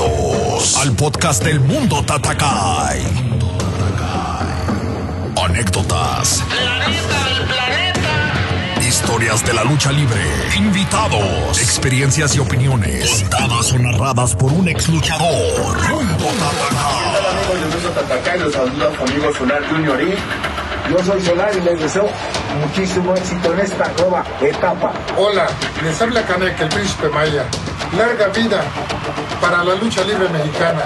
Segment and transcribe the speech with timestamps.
[0.00, 3.02] Bienvenidos al podcast del Mundo Tatakai.
[5.44, 6.42] Anécdotas.
[8.80, 10.22] Historias de la lucha libre.
[10.56, 11.60] Invitados.
[11.60, 13.10] Experiencias y opiniones.
[13.20, 15.76] Contadas o narradas por un ex luchador.
[15.90, 17.10] Mundo Tatakai.
[17.18, 21.50] Hola amigos del Mundo Tatacay, los saluda su amigo Solar Junior y yo soy Solar
[21.54, 22.08] y les deseo
[22.58, 24.94] muchísimo éxito en esta nueva etapa.
[25.18, 25.46] Hola,
[25.84, 27.44] les habla Canek, el príncipe Maya.
[27.96, 28.62] Larga vida
[29.40, 30.82] para la lucha libre mexicana.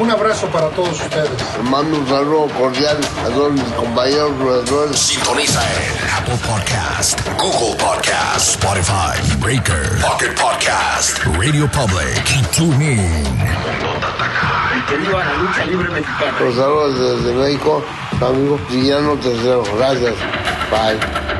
[0.00, 1.30] Un abrazo para todos ustedes.
[1.62, 4.98] Mando un saludo cordial a todos mis compañeros luchadores.
[4.98, 13.24] Sintoniza en Apple Podcast, Google Podcast, Spotify, Breaker, Pocket Podcast, Radio Public y TuneIn.
[14.88, 16.38] Que viva la lucha libre mexicana.
[16.40, 17.84] Los saludos desde México,
[18.20, 19.62] amigo Guillermo Tercero.
[19.76, 20.14] Gracias.
[20.70, 21.37] Bye.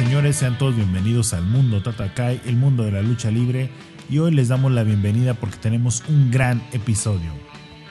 [0.00, 3.70] Señores, sean todos bienvenidos al mundo Tatakai, el mundo de la lucha libre.
[4.08, 7.30] Y hoy les damos la bienvenida porque tenemos un gran episodio.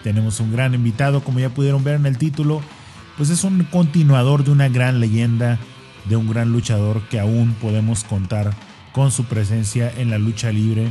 [0.02, 2.64] Tenemos un gran invitado, como ya pudieron ver en el título,
[3.16, 5.60] pues es un continuador de una gran leyenda,
[6.06, 8.56] de un gran luchador que aún podemos contar
[8.92, 10.90] con su presencia en la lucha libre.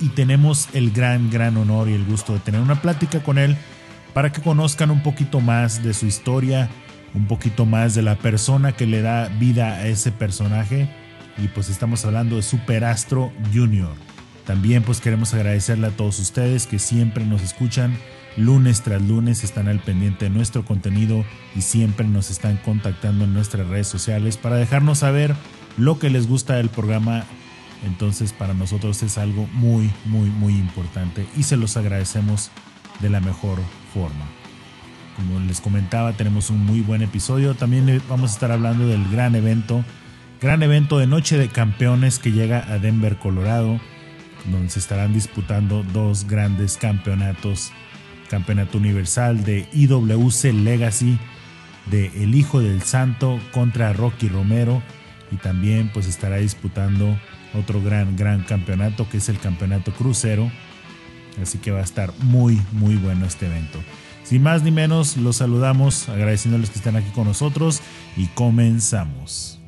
[0.00, 3.58] Y tenemos el gran, gran honor y el gusto de tener una plática con él
[4.14, 6.70] para que conozcan un poquito más de su historia,
[7.14, 10.88] un poquito más de la persona que le da vida a ese personaje.
[11.38, 13.94] Y pues estamos hablando de Superastro Junior.
[14.46, 17.96] También pues queremos agradecerle a todos ustedes que siempre nos escuchan
[18.36, 23.34] lunes tras lunes, están al pendiente de nuestro contenido y siempre nos están contactando en
[23.34, 25.34] nuestras redes sociales para dejarnos saber
[25.76, 27.24] lo que les gusta del programa.
[27.84, 32.50] Entonces para nosotros es algo muy, muy, muy importante y se los agradecemos
[33.00, 33.58] de la mejor
[33.94, 34.39] forma.
[35.16, 37.54] Como les comentaba, tenemos un muy buen episodio.
[37.54, 39.84] También vamos a estar hablando del gran evento,
[40.40, 43.80] gran evento de Noche de Campeones que llega a Denver, Colorado,
[44.50, 47.72] donde se estarán disputando dos grandes campeonatos.
[48.30, 51.18] Campeonato Universal de IWC Legacy
[51.90, 54.82] de El Hijo del Santo contra Rocky Romero
[55.32, 57.18] y también pues estará disputando
[57.54, 60.50] otro gran gran campeonato que es el Campeonato Crucero.
[61.42, 63.80] Así que va a estar muy muy bueno este evento.
[64.30, 67.82] Sin más ni menos, los saludamos agradeciéndoles que están aquí con nosotros
[68.16, 69.58] y comenzamos.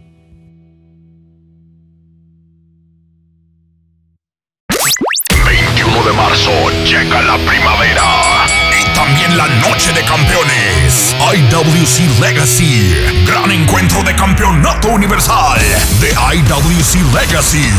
[5.44, 6.52] 21 de marzo
[6.84, 8.46] llega la primavera
[8.80, 11.14] y también la noche de campeones.
[11.18, 12.94] IWC Legacy,
[13.26, 15.58] gran encuentro de campeonato universal
[16.00, 17.70] de IWC Legacy.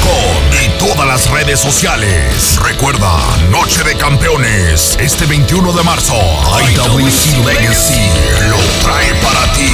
[0.64, 2.60] y todas las redes sociales.
[2.62, 3.18] Recuerda,
[3.50, 6.14] Noche de Campeones, este 21 de marzo.
[6.14, 8.08] IWC Legacy
[8.48, 9.72] lo trae para ti.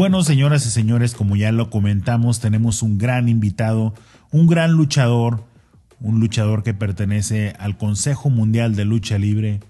[0.00, 3.92] Bueno, señoras y señores, como ya lo comentamos, tenemos un gran invitado,
[4.30, 5.44] un gran luchador,
[6.00, 9.60] un luchador que pertenece al Consejo Mundial de Lucha Libre,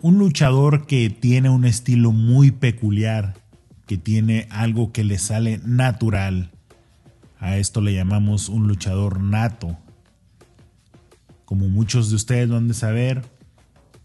[0.00, 3.34] un luchador que tiene un estilo muy peculiar,
[3.88, 6.52] que tiene algo que le sale natural.
[7.40, 9.76] A esto le llamamos un luchador nato.
[11.44, 13.24] Como muchos de ustedes lo han de saber,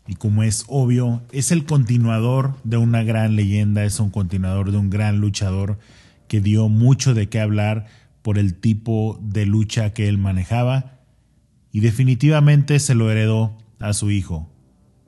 [0.07, 4.77] Y como es obvio, es el continuador de una gran leyenda, es un continuador de
[4.77, 5.79] un gran luchador
[6.27, 7.87] que dio mucho de qué hablar
[8.21, 10.99] por el tipo de lucha que él manejaba
[11.71, 14.49] y definitivamente se lo heredó a su hijo.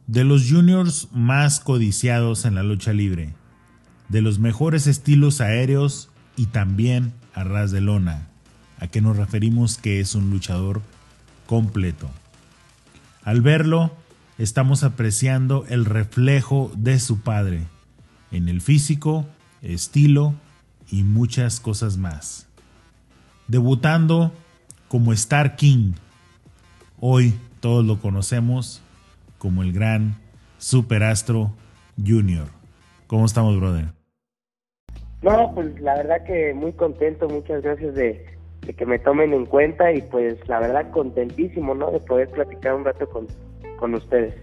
[0.08, 3.34] De los juniors más codiciados en la lucha libre,
[4.10, 8.28] de los mejores estilos aéreos y también a ras de lona,
[8.80, 10.82] a que nos referimos que es un luchador
[11.46, 12.10] completo.
[13.24, 13.92] Al verlo,
[14.38, 17.62] estamos apreciando el reflejo de su padre,
[18.31, 19.25] en el físico,
[19.62, 20.34] estilo
[20.89, 22.48] y muchas cosas más.
[23.48, 24.31] Debutando
[24.88, 25.94] como Star King,
[27.00, 28.81] hoy todos lo conocemos
[29.38, 30.18] como el gran
[30.57, 31.51] Superastro
[31.98, 32.48] Junior.
[33.07, 33.86] ¿Cómo estamos, brother?
[35.22, 38.25] No, pues la verdad que muy contento, muchas gracias de,
[38.78, 41.92] que me tomen en cuenta y pues la verdad contentísimo, ¿no?
[41.92, 43.28] De poder platicar un rato con,
[43.78, 44.36] con ustedes.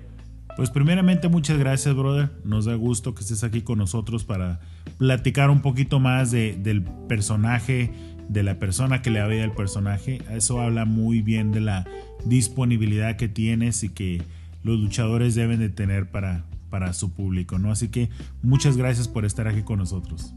[0.57, 2.31] Pues primeramente muchas gracias, brother.
[2.45, 4.61] Nos da gusto que estés aquí con nosotros para
[4.99, 7.91] platicar un poquito más de, del personaje,
[8.29, 10.19] de la persona que le da vida al personaje.
[10.31, 11.85] Eso habla muy bien de la
[12.25, 14.23] disponibilidad que tienes y que
[14.63, 17.73] los luchadores deben de tener para, para su público, ¿no?
[17.73, 18.09] Así que
[18.43, 20.35] muchas gracias por estar aquí con nosotros.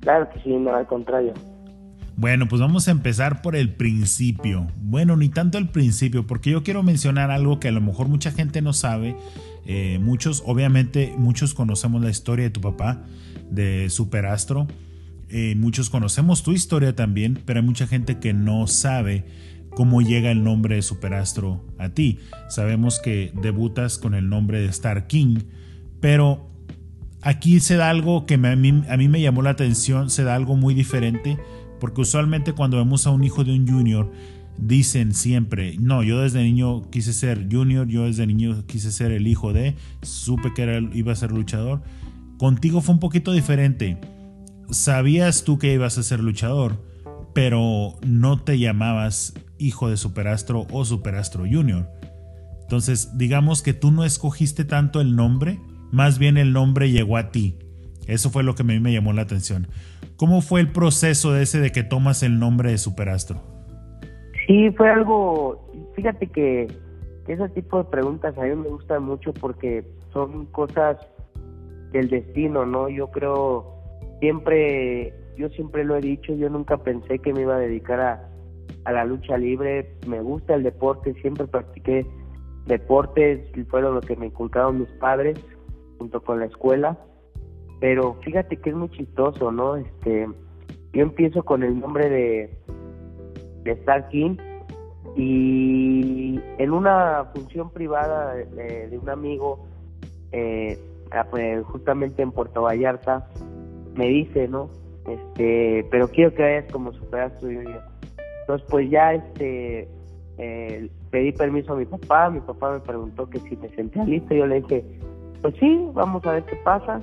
[0.00, 1.32] Claro que sí, no, al contrario.
[2.20, 4.66] Bueno, pues vamos a empezar por el principio.
[4.76, 8.30] Bueno, ni tanto el principio, porque yo quiero mencionar algo que a lo mejor mucha
[8.30, 9.16] gente no sabe.
[9.64, 13.02] Eh, muchos, obviamente, muchos conocemos la historia de tu papá,
[13.50, 14.66] de Superastro.
[15.30, 19.24] Eh, muchos conocemos tu historia también, pero hay mucha gente que no sabe
[19.70, 22.18] cómo llega el nombre de Superastro a ti.
[22.50, 25.38] Sabemos que debutas con el nombre de Star King,
[26.00, 26.50] pero
[27.22, 30.34] aquí se da algo que a, mí, a mí me llamó la atención, se da
[30.34, 31.38] algo muy diferente,
[31.80, 34.12] porque usualmente cuando vemos a un hijo de un junior,
[34.58, 39.26] dicen siempre, no, yo desde niño quise ser junior, yo desde niño quise ser el
[39.26, 41.82] hijo de, supe que era, iba a ser luchador.
[42.38, 43.98] Contigo fue un poquito diferente.
[44.70, 46.84] Sabías tú que ibas a ser luchador,
[47.34, 51.90] pero no te llamabas hijo de Superastro o Superastro Junior.
[52.62, 55.60] Entonces, digamos que tú no escogiste tanto el nombre,
[55.90, 57.56] más bien el nombre llegó a ti.
[58.06, 59.68] Eso fue lo que a mí me llamó la atención.
[60.20, 63.40] ¿Cómo fue el proceso de ese de que tomas el nombre de Superastro?
[64.46, 66.68] Sí, fue algo, fíjate que
[67.26, 69.82] ese tipo de preguntas a mí me gustan mucho porque
[70.12, 70.98] son cosas
[71.92, 72.90] del destino, ¿no?
[72.90, 73.64] Yo creo,
[74.20, 78.28] siempre, yo siempre lo he dicho, yo nunca pensé que me iba a dedicar a,
[78.84, 82.06] a la lucha libre, me gusta el deporte, siempre practiqué
[82.66, 83.40] deportes,
[83.70, 85.38] fue lo que me inculcaron mis padres,
[85.96, 86.98] junto con la escuela.
[87.80, 89.76] Pero fíjate que es muy chistoso, ¿no?
[89.76, 90.28] Este,
[90.92, 92.50] yo empiezo con el nombre de,
[93.64, 94.36] de Star King
[95.16, 99.66] y en una función privada de, un amigo,
[100.32, 100.78] eh,
[101.10, 103.28] ah, pues, justamente en Puerto Vallarta,
[103.94, 104.68] me dice, ¿no?
[105.06, 107.82] Este, pero quiero que vayas como Superastro Junior.
[108.42, 109.88] Entonces, pues ya este,
[110.36, 114.34] eh, pedí permiso a mi papá, mi papá me preguntó que si me sentía listo,
[114.34, 114.84] yo le dije,
[115.40, 117.00] pues sí, vamos a ver qué pasa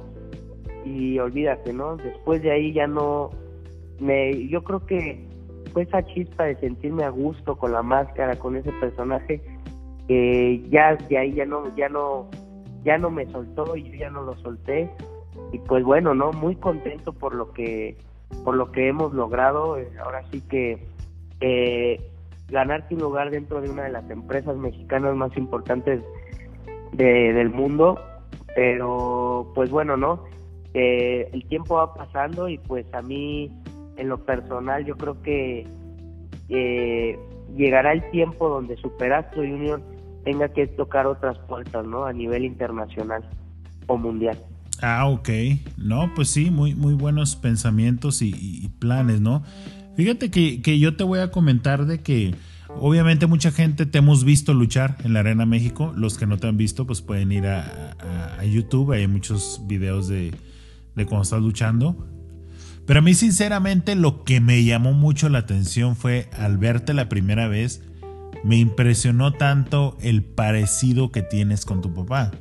[0.88, 1.98] y olvídate, ¿no?
[1.98, 3.30] Después de ahí ya no
[4.00, 5.26] me yo creo que
[5.74, 9.42] fue esa chispa de sentirme a gusto con la máscara, con ese personaje
[10.08, 12.30] que ya de ahí ya no ya no
[12.84, 14.90] ya no me soltó y yo ya no lo solté
[15.52, 16.32] y pues bueno, ¿no?
[16.32, 17.98] Muy contento por lo que
[18.44, 20.86] por lo que hemos logrado, ahora sí que
[21.42, 22.02] eh,
[22.50, 26.02] ganarte un lugar dentro de una de las empresas mexicanas más importantes
[26.94, 28.00] de, del mundo
[28.58, 30.24] pero pues bueno, ¿no?
[30.80, 33.52] Eh, el tiempo va pasando y pues a mí
[33.96, 35.66] en lo personal yo creo que
[36.50, 37.20] eh,
[37.56, 39.82] llegará el tiempo donde Superastro Junior
[40.24, 42.06] tenga que tocar otras puertas, ¿no?
[42.06, 43.28] A nivel internacional
[43.88, 44.38] o mundial.
[44.80, 45.30] Ah, ok.
[45.78, 49.42] No, pues sí, muy, muy buenos pensamientos y, planes, ¿no?
[49.96, 52.36] Fíjate que, que, yo te voy a comentar de que
[52.80, 55.94] Obviamente mucha gente te hemos visto luchar en la Arena México.
[55.96, 57.96] Los que no te han visto pues pueden ir a,
[58.44, 58.92] YouTube.
[58.92, 60.34] Hay muchos videos de,
[60.98, 62.06] de cuando estás luchando.
[62.86, 67.08] Pero a mí sinceramente lo que me llamó mucho la atención fue al verte la
[67.08, 67.82] primera vez.
[68.44, 72.32] Me impresionó tanto el parecido que tienes con tu papá.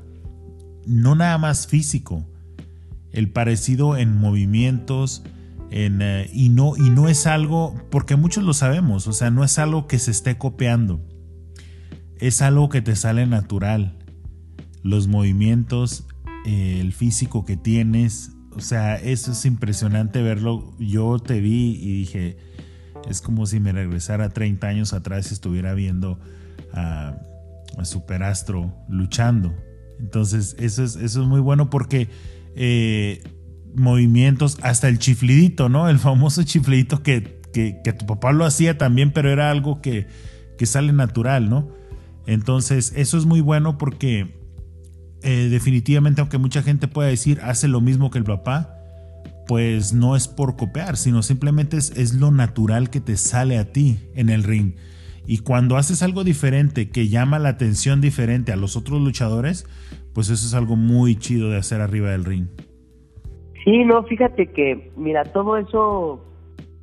[0.87, 2.27] No nada más físico.
[3.13, 5.23] El parecido en movimientos,
[5.71, 9.59] eh, y, no, y no es algo, porque muchos lo sabemos, o sea, no es
[9.59, 11.01] algo que se esté copiando,
[12.19, 13.99] es algo que te sale natural.
[14.83, 16.07] Los movimientos,
[16.45, 20.75] eh, el físico que tienes, o sea, eso es impresionante verlo.
[20.79, 22.39] Yo te vi y dije,
[23.09, 26.19] es como si me regresara 30 años atrás y estuviera viendo
[26.73, 27.17] a,
[27.83, 29.55] Superastro luchando.
[30.01, 32.09] Entonces, eso es, eso es muy bueno porque
[32.55, 33.23] eh,
[33.75, 35.91] movimientos, hasta el chiflidito, ¿no?
[35.91, 40.07] El famoso chiflidito que, que, que, tu papá lo hacía también, pero era algo que,
[40.57, 41.69] que sale natural, ¿no?
[42.27, 44.46] Entonces, eso es muy bueno porque
[45.23, 48.77] eh, definitivamente, aunque mucha gente pueda decir hace lo mismo que el papá,
[49.47, 53.99] pues no es por copiar, sino simplemente es, lo natural que te sale a ti
[54.15, 54.75] en el ring.
[55.27, 59.67] Y cuando haces algo diferente que llama la atención diferente a los otros luchadores,
[60.13, 62.47] pues eso es algo muy chido de hacer arriba del ring.
[63.65, 66.25] Sí, no, fíjate que, mira, todo eso,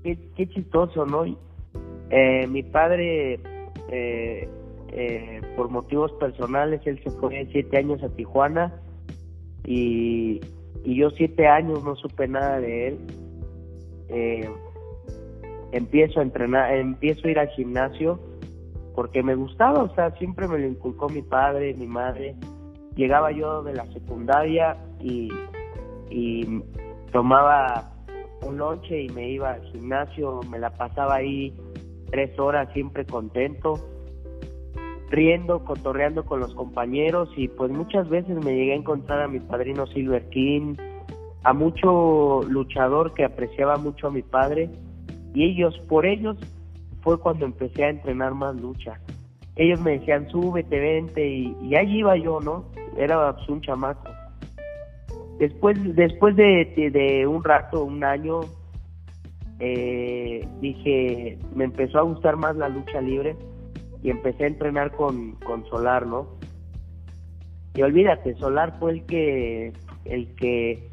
[0.03, 1.25] qué, qué chistoso, ¿no?
[2.09, 3.39] Eh, mi padre,
[3.89, 4.49] eh,
[4.95, 8.73] eh, por motivos personales, él se fue siete años a Tijuana
[9.65, 10.39] y,
[10.83, 12.99] y yo siete años no supe nada de él.
[14.09, 14.49] Eh,
[15.71, 18.19] empiezo a entrenar, empiezo a ir al gimnasio
[18.93, 22.35] porque me gustaba, o sea, siempre me lo inculcó mi padre, mi madre.
[22.95, 25.29] Llegaba yo de la secundaria y,
[26.11, 26.61] y
[27.11, 27.91] tomaba
[28.45, 31.51] un lonche y me iba al gimnasio, me la pasaba ahí
[32.11, 33.73] tres horas siempre contento,
[35.09, 39.39] riendo, cotorreando con los compañeros y pues muchas veces me llegué a encontrar a mi
[39.39, 40.75] padrino Silver King,
[41.43, 44.69] a mucho luchador que apreciaba mucho a mi padre
[45.33, 46.37] y ellos, por ellos
[47.01, 48.99] fue cuando empecé a entrenar más lucha.
[49.55, 52.65] Ellos me decían, súbete, vente, y, y allí iba yo, ¿no?
[52.97, 54.09] Era un chamaco.
[55.37, 58.41] Después, después de, de, un rato, un año,
[59.59, 63.35] eh, dije, me empezó a gustar más la lucha libre
[64.03, 66.27] y empecé a entrenar con, con Solar, ¿no?
[67.73, 69.73] Y olvídate, Solar fue el que,
[70.05, 70.89] el que,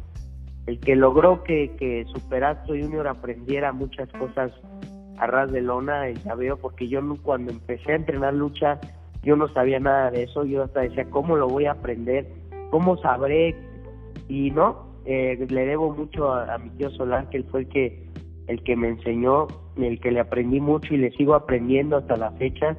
[0.67, 4.53] el que logró que, que Superastro Junior aprendiera muchas cosas
[5.19, 8.81] a ras de lona el llaveo, porque yo cuando empecé a entrenar lucha,
[9.23, 12.27] yo no sabía nada de eso, yo hasta decía, ¿cómo lo voy a aprender?
[12.71, 13.55] ¿Cómo sabré?
[14.29, 17.69] Y no, eh, le debo mucho a, a, mi tío Solar, que él fue el
[17.69, 18.09] que,
[18.47, 22.31] el que me enseñó, el que le aprendí mucho y le sigo aprendiendo hasta la
[22.33, 22.77] fecha.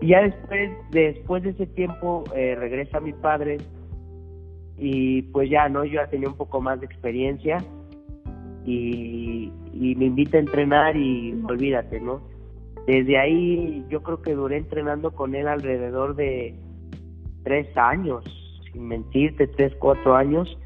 [0.00, 3.58] Y ya después, después de ese tiempo, eh, regresa mi padre
[4.78, 5.84] y pues ya, ¿no?
[5.84, 7.58] Yo ya tenía un poco más de experiencia
[8.64, 12.22] y, y me invita a entrenar y olvídate, ¿no?
[12.86, 16.54] Desde ahí yo creo que duré entrenando con él alrededor de
[17.44, 18.24] tres años,
[18.72, 20.58] sin mentirte, tres, cuatro años.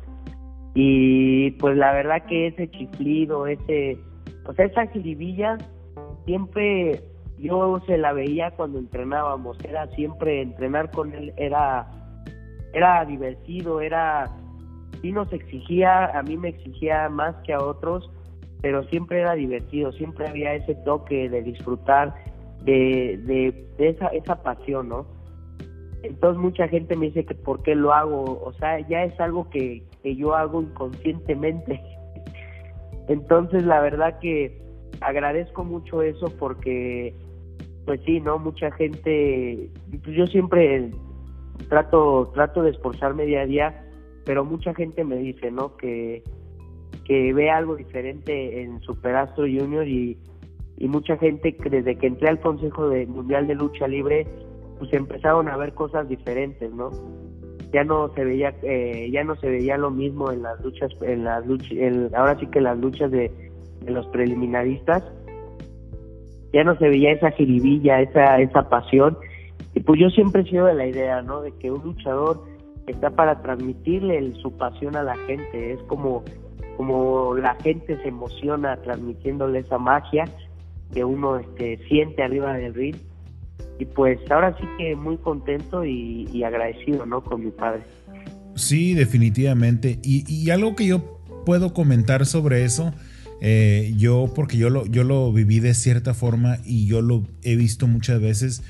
[0.74, 3.98] Y pues la verdad que ese chiflido, ese,
[4.46, 5.58] o sea, esa jiribilla,
[6.24, 7.02] siempre
[7.44, 11.90] yo se la veía cuando entrenábamos, era siempre entrenar con él, era,
[12.72, 14.30] era divertido, era,
[15.02, 18.10] sí nos exigía, a mí me exigía más que a otros,
[18.62, 22.14] pero siempre era divertido, siempre había ese toque de disfrutar
[22.62, 23.20] de,
[23.76, 25.06] de, esa, esa pasión, ¿no?
[26.02, 29.50] Entonces mucha gente me dice que por qué lo hago, o sea, ya es algo
[29.50, 31.78] que, que yo hago inconscientemente.
[33.08, 34.64] Entonces la verdad que
[35.02, 37.14] agradezco mucho eso porque,
[37.84, 38.38] pues sí, ¿no?
[38.38, 39.70] Mucha gente,
[40.02, 40.90] pues yo siempre
[41.68, 43.86] trato, trato de esforzarme día a día,
[44.24, 45.76] pero mucha gente me dice, ¿no?
[45.76, 46.22] Que,
[47.04, 50.16] que ve algo diferente en Superastro Junior y,
[50.78, 54.26] y mucha gente desde que entré al Consejo de Mundial de Lucha Libre
[54.78, 56.90] pues empezaron a ver cosas diferentes, ¿no?
[57.72, 61.24] Ya no se veía eh, ya no se veía lo mismo en las luchas en
[61.24, 61.72] las luchas
[62.14, 63.30] ahora sí que las luchas de,
[63.82, 65.02] de los preliminaristas
[66.54, 69.18] ya no se veía esa jiribilla, esa esa pasión
[69.74, 71.42] y pues yo siempre he sido de la idea, ¿no?
[71.42, 72.44] De que un luchador
[72.86, 76.24] está para transmitirle su pasión a la gente, es como
[76.76, 80.24] como la gente se emociona transmitiéndole esa magia
[80.92, 82.96] que uno este, siente arriba del ring.
[83.78, 87.22] Y pues ahora sí que muy contento y, y agradecido ¿no?
[87.22, 87.82] con mi padre.
[88.54, 89.98] Sí, definitivamente.
[90.02, 92.92] Y, y, algo que yo puedo comentar sobre eso,
[93.40, 97.56] eh, yo porque yo lo, yo lo viví de cierta forma y yo lo he
[97.56, 98.62] visto muchas veces,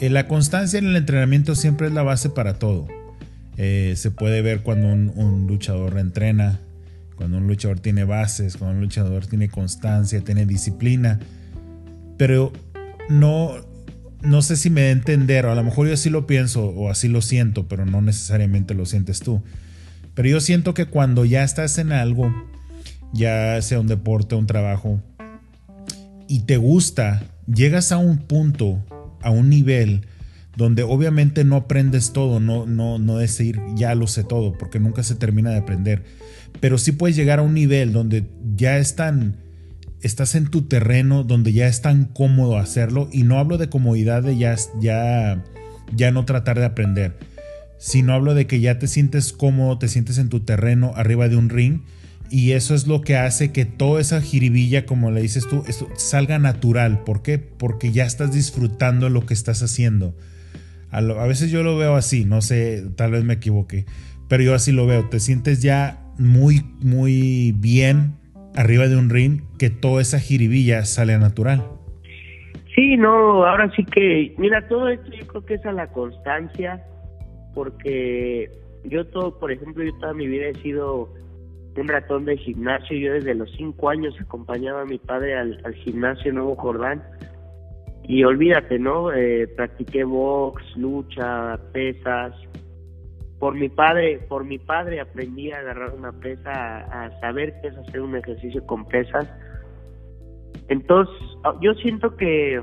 [0.00, 2.88] eh, la constancia en el entrenamiento siempre es la base para todo.
[3.56, 6.60] Eh, se puede ver cuando un, un luchador entrena,
[7.16, 11.20] cuando un luchador tiene bases, cuando un luchador tiene constancia, tiene disciplina.
[12.16, 12.52] Pero
[13.08, 13.54] no,
[14.22, 16.66] no sé si me da a entender, o a lo mejor yo así lo pienso
[16.66, 19.42] o así lo siento, pero no necesariamente lo sientes tú.
[20.14, 22.32] Pero yo siento que cuando ya estás en algo,
[23.12, 25.00] ya sea un deporte, un trabajo,
[26.28, 28.82] y te gusta, llegas a un punto,
[29.20, 30.06] a un nivel
[30.56, 35.02] donde obviamente no aprendes todo, no, no, no decir ya lo sé todo, porque nunca
[35.02, 36.04] se termina de aprender
[36.60, 39.36] pero sí puedes llegar a un nivel donde ya están,
[40.00, 44.22] estás en tu terreno, donde ya es tan cómodo hacerlo, y no hablo de comodidad
[44.22, 45.44] de ya, ya,
[45.94, 47.18] ya no tratar de aprender,
[47.78, 51.36] sino hablo de que ya te sientes cómodo, te sientes en tu terreno arriba de
[51.36, 51.80] un ring
[52.32, 55.64] y eso es lo que hace que toda esa jiribilla, como le dices tú,
[55.96, 57.04] salga natural.
[57.04, 57.36] ¿Por qué?
[57.38, 60.14] Porque ya estás disfrutando lo que estás haciendo.
[60.90, 63.84] A, veces yo lo veo así, no sé, tal vez me equivoque,
[64.30, 65.10] pero yo así lo veo.
[65.10, 68.14] Te sientes ya muy, muy bien
[68.56, 71.62] arriba de un ring que toda esa jiribilla sale natural.
[72.74, 76.82] Sí, no, ahora sí que, mira, todo esto yo creo que es a la constancia
[77.54, 78.50] porque
[78.84, 81.10] yo todo, por ejemplo, yo toda mi vida he sido
[81.80, 82.96] un ratón de gimnasio.
[82.96, 87.02] Yo desde los cinco años acompañaba a mi padre al, gimnasio Nuevo Jordán.
[88.04, 89.12] Y olvídate, ¿no?
[89.12, 92.34] Eh, practiqué box, lucha, pesas.
[93.38, 97.76] Por mi padre, por mi padre aprendí a agarrar una pesa, a, saber qué es
[97.76, 99.28] hacer un ejercicio con pesas.
[100.68, 101.14] Entonces,
[101.60, 102.62] yo siento que,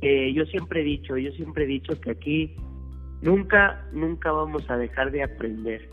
[0.00, 2.56] que yo siempre he dicho, yo siempre he dicho que aquí
[3.22, 5.88] nunca, nunca vamos a dejar de aprender.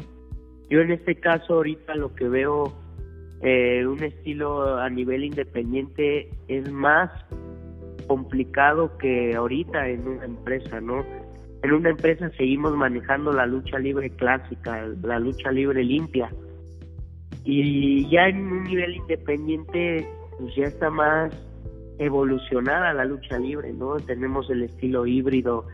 [0.74, 2.74] Yo en este caso ahorita lo que veo
[3.44, 7.12] eh, un estilo a nivel independiente es más
[8.08, 11.06] complicado que ahorita en una empresa, ¿no?
[11.62, 16.32] En una empresa seguimos manejando la lucha libre clásica, la lucha libre limpia.
[17.44, 20.08] Y ya en un nivel independiente,
[20.39, 21.32] pues ya está más
[22.00, 23.98] evolucionada la lucha libre, ¿no?
[23.98, 25.68] Tenemos el estilo híbrido,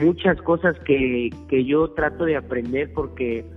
[0.00, 3.55] muchas cosas que, que yo trato de aprender porque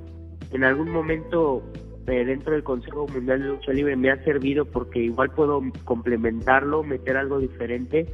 [0.52, 1.64] en algún momento
[2.08, 6.84] eh, dentro del Consejo Mundial de Lucha Libre me ha servido porque igual puedo complementarlo,
[6.84, 8.08] meter algo diferente.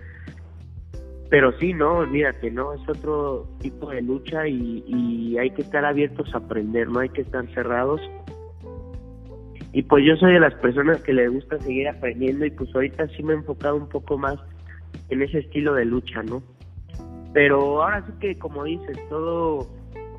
[1.30, 2.74] Pero sí, no, olvídate, ¿no?
[2.74, 7.10] Es otro tipo de lucha y, y hay que estar abiertos a aprender, no hay
[7.10, 8.01] que estar cerrados.
[9.74, 13.08] Y pues yo soy de las personas que le gusta seguir aprendiendo y pues ahorita
[13.10, 14.39] sí me he enfocado un poco más
[15.10, 16.42] en ese estilo de lucha, ¿no?
[17.34, 19.68] Pero ahora sí que, como dices, todo,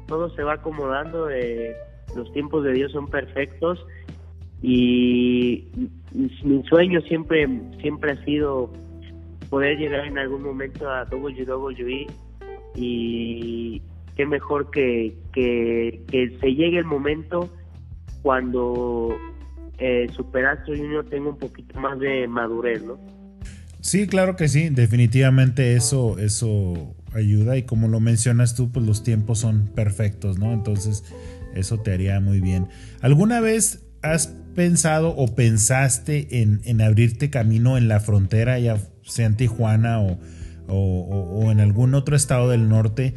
[0.07, 1.75] todo se va acomodando, eh,
[2.15, 3.85] los tiempos de Dios son perfectos
[4.63, 5.69] y
[6.13, 7.47] mi sueño siempre,
[7.81, 8.73] siempre ha sido
[9.51, 12.07] poder llegar en algún momento a WWE
[12.75, 13.83] y
[14.17, 17.51] qué mejor que, que, se llegue el momento
[18.23, 19.17] cuando
[19.79, 22.99] eh, Superastro Junior tenga un poquito más de madurez, ¿no?
[23.81, 29.05] Sí, claro que sí, definitivamente eso, eso ayuda y como lo mencionas tú, pues los
[29.05, 30.53] tiempos son perfectos, ¿no?
[30.53, 31.05] Entonces
[31.57, 32.69] eso te haría muy bien.
[33.01, 39.37] ¿Alguna vez has pensado o pensaste en, abrirte camino en la frontera, ya sea en
[39.37, 40.19] Tijuana o,
[40.69, 43.15] o, en algún otro estado del norte?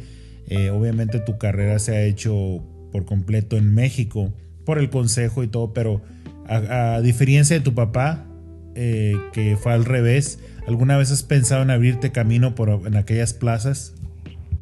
[0.48, 4.32] Eh, obviamente tu carrera se ha hecho por completo en México,
[4.64, 6.02] por el consejo y todo, pero
[6.46, 8.26] a, diferencia de tu papá,
[8.74, 13.34] eh, que fue al revés, ¿Alguna vez has pensado en abrirte camino por en aquellas
[13.34, 13.92] plazas?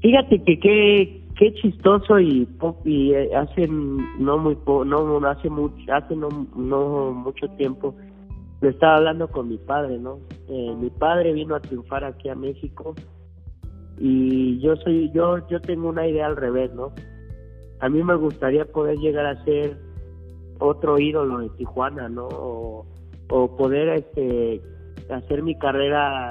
[0.01, 2.49] Fíjate que qué, qué chistoso y,
[2.85, 7.95] y eh, hace no muy no hace mucho hace no, no mucho tiempo
[8.61, 10.19] le estaba hablando con mi padre, ¿no?
[10.49, 12.95] Eh, mi padre vino a triunfar aquí a México
[13.99, 16.93] y yo soy yo yo tengo una idea al revés, ¿no?
[17.81, 19.79] A mí me gustaría poder llegar a ser
[20.59, 22.27] otro ídolo de Tijuana, ¿no?
[22.27, 22.87] O,
[23.31, 24.61] o poder este
[25.09, 26.31] hacer mi carrera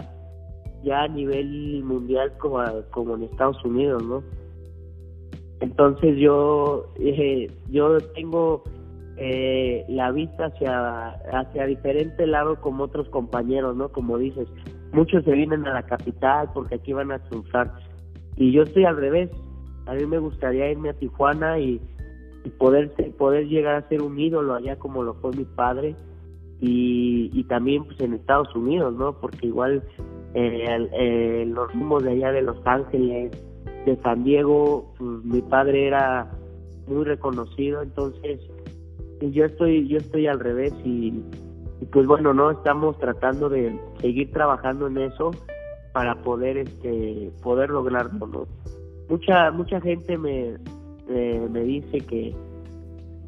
[0.83, 4.21] ya a nivel mundial como, como en Estados Unidos, ¿no?
[5.59, 8.63] Entonces yo eh, yo tengo
[9.17, 13.89] eh, la vista hacia hacia diferente lado como otros compañeros, ¿no?
[13.89, 14.47] Como dices,
[14.91, 17.73] muchos se vienen a la capital porque aquí van a triunfar
[18.35, 19.29] y yo estoy al revés.
[19.87, 21.81] A mí me gustaría irme a Tijuana y,
[22.57, 25.97] poder poder llegar a ser un ídolo allá como lo fue mi padre
[26.61, 29.19] y, y también pues en Estados Unidos, ¿no?
[29.19, 29.83] Porque igual
[30.33, 33.31] eh, eh, los rumos de allá de Los Ángeles,
[33.87, 36.29] de San Diego, pues, mi padre era
[36.87, 38.41] muy reconocido, entonces
[39.21, 41.13] yo estoy yo estoy al revés y,
[41.91, 45.31] pues bueno, no estamos tratando de seguir trabajando en eso
[45.93, 48.47] para poder este poder lograrlo, ¿no?
[49.09, 50.57] Mucha mucha gente me
[51.07, 52.35] me dice que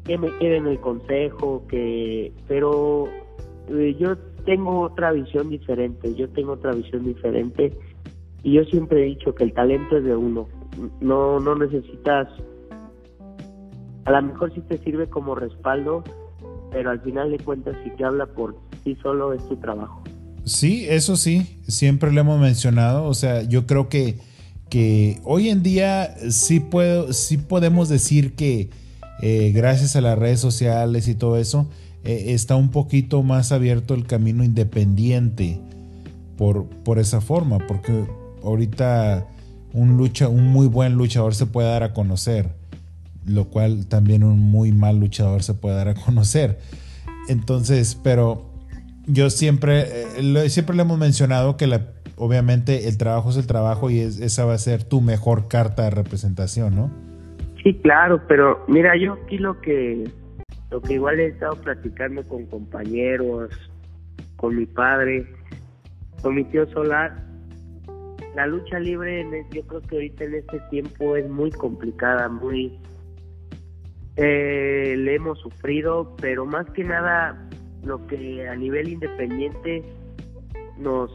[0.04, 3.08] que me quede en el consejo, que pero
[3.68, 7.72] eh, yo tengo otra visión diferente, yo tengo otra visión diferente
[8.42, 10.48] y yo siempre he dicho que el talento es de uno,
[11.00, 12.28] no no necesitas
[14.04, 16.02] a lo mejor sí te sirve como respaldo,
[16.72, 20.02] pero al final de cuentas si te habla por sí solo es tu trabajo.
[20.44, 24.18] Sí, eso sí, siempre lo hemos mencionado, o sea, yo creo que
[24.68, 28.70] que hoy en día sí puedo sí podemos decir que
[29.20, 31.68] eh, gracias a las redes sociales y todo eso,
[32.04, 35.60] eh, está un poquito más abierto el camino independiente
[36.38, 38.06] por, por esa forma, porque
[38.42, 39.26] ahorita
[39.72, 42.50] un, lucha, un muy buen luchador se puede dar a conocer,
[43.26, 46.58] lo cual también un muy mal luchador se puede dar a conocer.
[47.28, 48.50] Entonces, pero
[49.06, 49.84] yo siempre,
[50.18, 51.80] eh, siempre le hemos mencionado que
[52.16, 55.90] obviamente el trabajo es el trabajo y esa va a ser tu mejor carta de
[55.90, 56.90] representación, ¿no?
[57.62, 60.10] Sí, claro, pero mira, yo aquí que,
[60.70, 63.50] lo que igual he estado platicando con compañeros,
[64.36, 65.26] con mi padre,
[66.22, 67.29] con mi tío Solar,
[68.34, 72.78] la lucha libre, yo creo que ahorita en este tiempo es muy complicada, muy...
[74.16, 77.48] Eh, le hemos sufrido, pero más que nada
[77.84, 79.82] lo que a nivel independiente
[80.78, 81.10] nos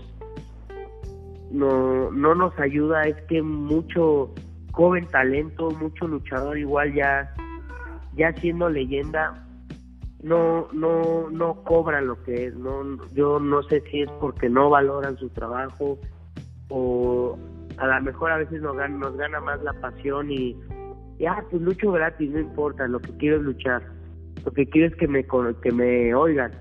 [1.51, 4.34] no, no nos ayuda es que mucho
[4.71, 7.34] joven talento, mucho luchador igual ya
[8.15, 9.45] ya siendo leyenda
[10.23, 14.69] no no no cobran lo que es, no yo no sé si es porque no
[14.69, 15.99] valoran su trabajo
[16.69, 17.38] o
[17.78, 20.56] a lo mejor a veces nos gana, nos gana más la pasión y
[21.19, 23.84] ya pues lucho gratis, no importa, lo que quiero es luchar.
[24.43, 25.25] Lo que quiero es que me
[25.62, 26.51] que me oigan,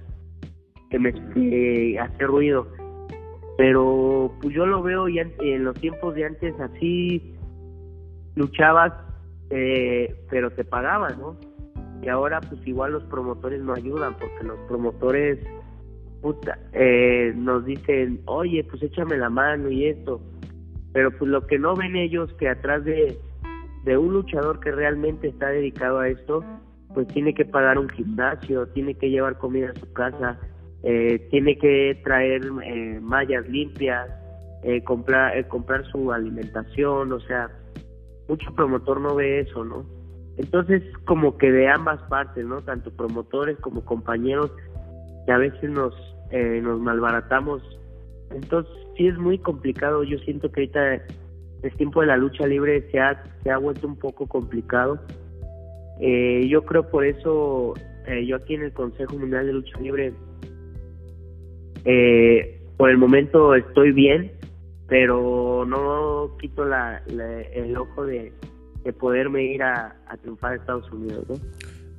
[0.91, 2.67] que me que hace ruido.
[3.59, 7.37] Pero pues yo lo veo ya en los tiempos de antes así
[8.35, 8.93] luchabas
[9.51, 11.37] eh, pero te pagaban, ¿no?
[12.03, 15.39] Y ahora pues igual los promotores no ayudan porque los promotores
[16.73, 20.21] eh, nos dicen, oye, pues échame la mano y esto.
[20.93, 23.19] Pero pues lo que no ven ellos que atrás de,
[23.85, 26.45] de un luchador que realmente está dedicado a esto,
[26.95, 30.39] pues tiene que pagar un gimnasio, tiene que llevar comida a su casa,
[30.83, 34.09] eh, tiene que traer eh, mallas limpias,
[34.63, 37.51] eh, comprar, eh, comprar su alimentación, o sea,
[38.29, 39.85] mucho promotor no ve eso, ¿no?
[40.39, 42.63] Entonces, como que de ambas partes, ¿no?
[42.63, 44.51] Tanto promotores como compañeros,
[45.27, 45.95] que a veces nos,
[46.31, 47.63] eh, nos malbaratamos.
[48.31, 50.03] Entonces, sí es muy complicado.
[50.05, 51.03] Yo siento que ahorita
[51.63, 55.01] el tiempo de la lucha libre se ha, se ha vuelto un poco complicado.
[56.01, 57.75] Eh, yo creo por eso,
[58.07, 60.13] eh, yo aquí en el Consejo Mundial de Lucha Libre,
[61.85, 64.33] eh, por el momento estoy bien,
[64.89, 68.33] pero no quito la, el ojo de,
[68.83, 71.25] de poderme ir a, a triunfar a Estados Unidos.
[71.29, 71.37] ¿no?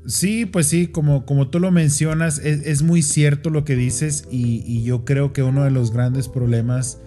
[0.07, 4.83] Sí, pues sí, como, como tú lo mencionas, es, muy cierto lo que dices y,
[4.83, 6.99] yo creo que uno de los grandes problemas,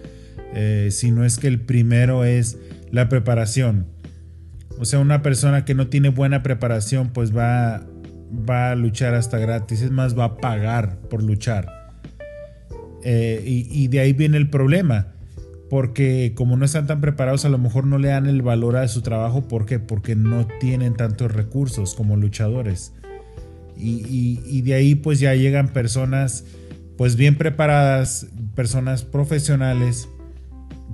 [0.53, 2.57] eh, si no es que el primero, es
[2.91, 3.87] la preparación.
[4.79, 7.87] O sea, una persona que no tiene buena preparación, pues va,
[8.49, 11.93] va a luchar hasta gratis, es más, va a pagar por luchar.
[13.03, 15.18] Eh, y, y de ahí viene el problema
[15.69, 18.87] porque como no están tan preparados a lo mejor no le dan el valor a
[18.87, 19.47] su trabajo.
[19.47, 19.79] ¿Por qué?
[19.79, 22.93] Porque no tienen tantos recursos como luchadores.
[23.77, 26.43] Y, de ahí pues ya llegan personas
[26.97, 30.09] pues bien preparadas, personas profesionales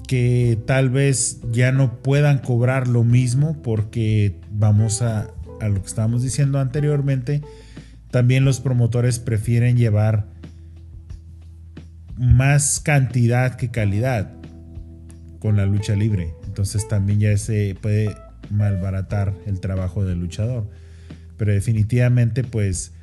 [0.07, 5.87] que tal vez ya no puedan cobrar lo mismo porque vamos a, a lo que
[5.87, 7.41] estábamos diciendo anteriormente,
[8.11, 10.27] también los promotores prefieren llevar
[12.17, 14.31] más cantidad que calidad
[15.39, 16.33] con la lucha libre.
[16.45, 18.15] Entonces también ya se puede
[18.49, 20.67] malbaratar el trabajo del luchador.
[21.37, 22.93] Pero definitivamente pues,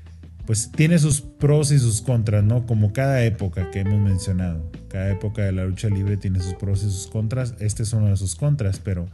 [0.47, 2.67] pues tiene sus pros y sus contras, ¿no?
[2.67, 4.71] Como cada época que hemos mencionado.
[4.89, 7.55] Cada época de la lucha libre tiene sus pros y sus contras.
[7.61, 9.09] Este es uno de sus contras, pero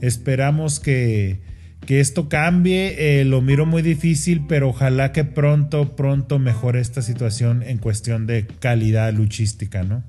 [0.00, 1.40] esperamos que,
[1.86, 3.20] que esto cambie.
[3.20, 8.26] Eh, lo miro muy difícil, pero ojalá que pronto, pronto mejore esta situación en cuestión
[8.26, 10.02] de calidad luchística, ¿no?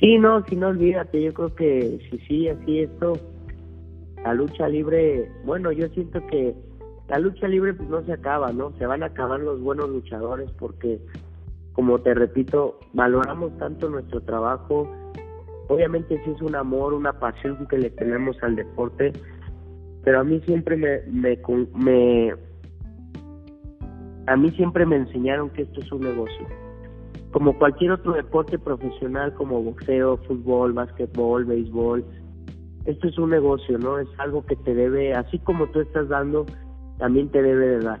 [0.00, 3.14] Sí, no, si no olvídate, yo creo que si sí, así esto,
[4.22, 6.54] la lucha libre, bueno, yo siento que
[7.08, 8.72] la lucha libre pues no se acaba, ¿no?
[8.76, 11.00] Se van a acabar los buenos luchadores porque,
[11.72, 14.86] como te repito, valoramos tanto nuestro trabajo,
[15.68, 19.12] obviamente sí es un amor, una pasión que le tenemos al deporte,
[20.04, 21.38] pero a mí siempre me, me,
[21.74, 22.34] me
[24.26, 26.65] a mí siempre me enseñaron que esto es un negocio
[27.32, 32.04] como cualquier otro deporte profesional como boxeo, fútbol, básquetbol, béisbol,
[32.86, 33.98] esto es un negocio, ¿no?
[33.98, 36.46] Es algo que te debe, así como tú estás dando,
[36.98, 38.00] también te debe de dar.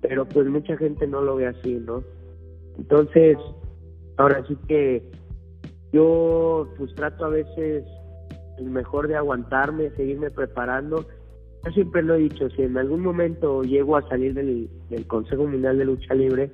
[0.00, 2.02] Pero pues mucha gente no lo ve así, ¿no?
[2.76, 3.38] Entonces,
[4.16, 5.08] ahora sí que
[5.92, 7.84] yo pues trato a veces
[8.60, 11.06] mejor de aguantarme, seguirme preparando.
[11.64, 15.46] Yo siempre lo he dicho, si en algún momento llego a salir del, del Consejo
[15.46, 16.50] Mundial de Lucha Libre,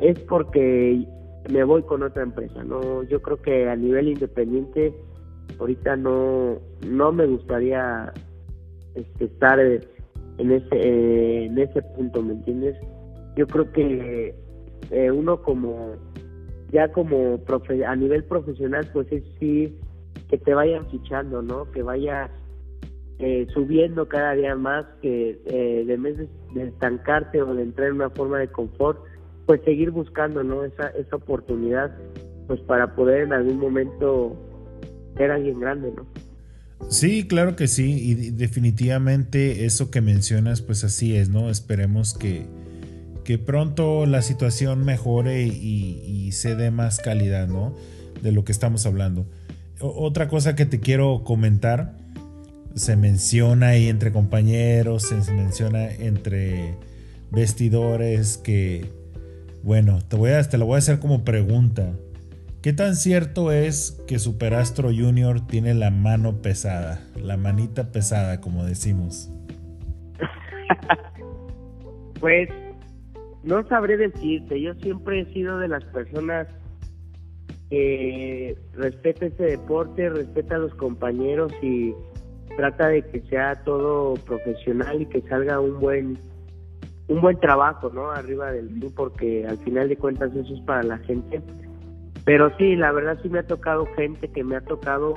[0.00, 1.06] es porque
[1.50, 4.94] me voy con otra empresa, no, yo creo que a nivel independiente
[5.58, 8.12] ahorita no, no me gustaría
[8.94, 12.76] este, estar en ese, en ese punto, ¿me entiendes?
[13.36, 14.34] Yo creo que
[14.90, 15.96] eh, uno como,
[16.72, 17.40] ya como
[17.86, 19.78] a nivel profesional, pues es sí
[20.28, 21.70] que te vayan fichando, ¿no?
[21.70, 22.30] Que vayas
[23.18, 27.94] eh, subiendo cada día más, que eh, de vez de, estancarte o de entrar en
[27.94, 28.98] una forma de confort,
[29.46, 30.64] pues seguir buscando, ¿no?
[30.64, 31.94] Esa, esa oportunidad,
[32.46, 34.36] pues para poder en algún momento
[35.16, 36.06] ser alguien grande, ¿no?
[36.88, 41.50] Sí, claro que sí, y definitivamente eso que mencionas, pues así es, ¿no?
[41.50, 42.46] Esperemos que,
[43.24, 47.74] que pronto la situación mejore y, y se dé más calidad, ¿no?
[48.22, 49.26] De lo que estamos hablando.
[49.80, 51.96] otra cosa que te quiero comentar,
[52.74, 56.74] se menciona ahí entre compañeros, se menciona entre
[57.30, 58.90] vestidores que,
[59.64, 61.94] bueno, te, voy a, te lo voy a hacer como pregunta.
[62.60, 68.66] ¿Qué tan cierto es que Superastro Junior tiene la mano pesada, la manita pesada, como
[68.66, 69.32] decimos?
[72.20, 72.50] pues
[73.42, 76.46] no sabré decirte, yo siempre he sido de las personas
[77.70, 81.94] que respeta ese deporte, respeta a los compañeros y
[82.58, 86.18] trata de que sea todo profesional y que salga un buen
[87.08, 88.10] un buen trabajo, ¿no?
[88.10, 91.42] Arriba del ring, porque al final de cuentas eso es para la gente
[92.24, 95.14] pero sí, la verdad sí me ha tocado gente que me ha tocado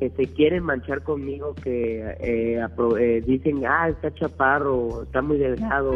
[0.00, 2.66] que se quieren manchar conmigo, que eh,
[2.98, 5.92] eh, dicen, ah, está chaparro, está muy delgado.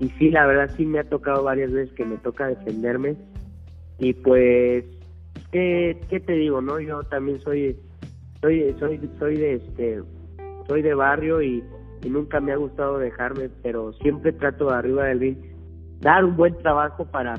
[0.00, 3.16] Y sí, la verdad sí me ha tocado varias veces que me toca defenderme.
[3.98, 4.84] Y pues,
[5.52, 6.80] ¿qué, qué te digo, no?
[6.80, 7.78] Yo también soy,
[8.40, 10.02] soy, soy, soy de este,
[10.66, 11.62] soy de barrio y,
[12.04, 15.36] y nunca me ha gustado dejarme, pero siempre trato de arriba del ring
[16.00, 17.34] dar un buen trabajo para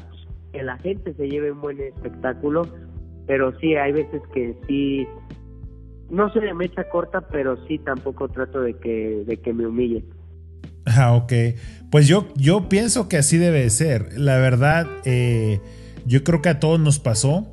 [0.52, 2.68] que la gente se lleve un buen espectáculo,
[3.28, 5.08] pero sí, hay veces que sí,
[6.10, 10.04] no se de mecha corta, pero sí tampoco trato de que, de que me humille.
[10.86, 11.34] Ah, ok.
[11.92, 14.20] Pues yo, yo pienso que así debe ser.
[14.20, 15.60] La verdad, eh,
[16.06, 17.48] yo creo que a todos nos pasó.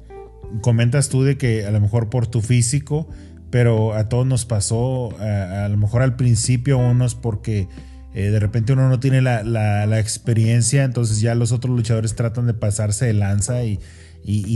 [0.60, 3.08] Comentas tú de que a lo mejor por tu físico,
[3.52, 7.68] pero a todos nos pasó, a, lo mejor al principio unos porque
[8.14, 12.54] eh, de repente uno no tiene la, experiencia, entonces ya los otros luchadores tratan de
[12.54, 13.78] pasarse de lanza y,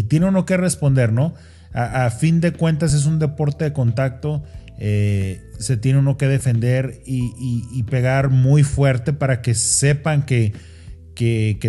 [0.08, 1.34] tiene uno que responder, ¿no?
[1.74, 4.42] A, fin de cuentas es un deporte de contacto,
[4.78, 10.54] eh, se tiene uno que defender y, pegar muy fuerte para que sepan que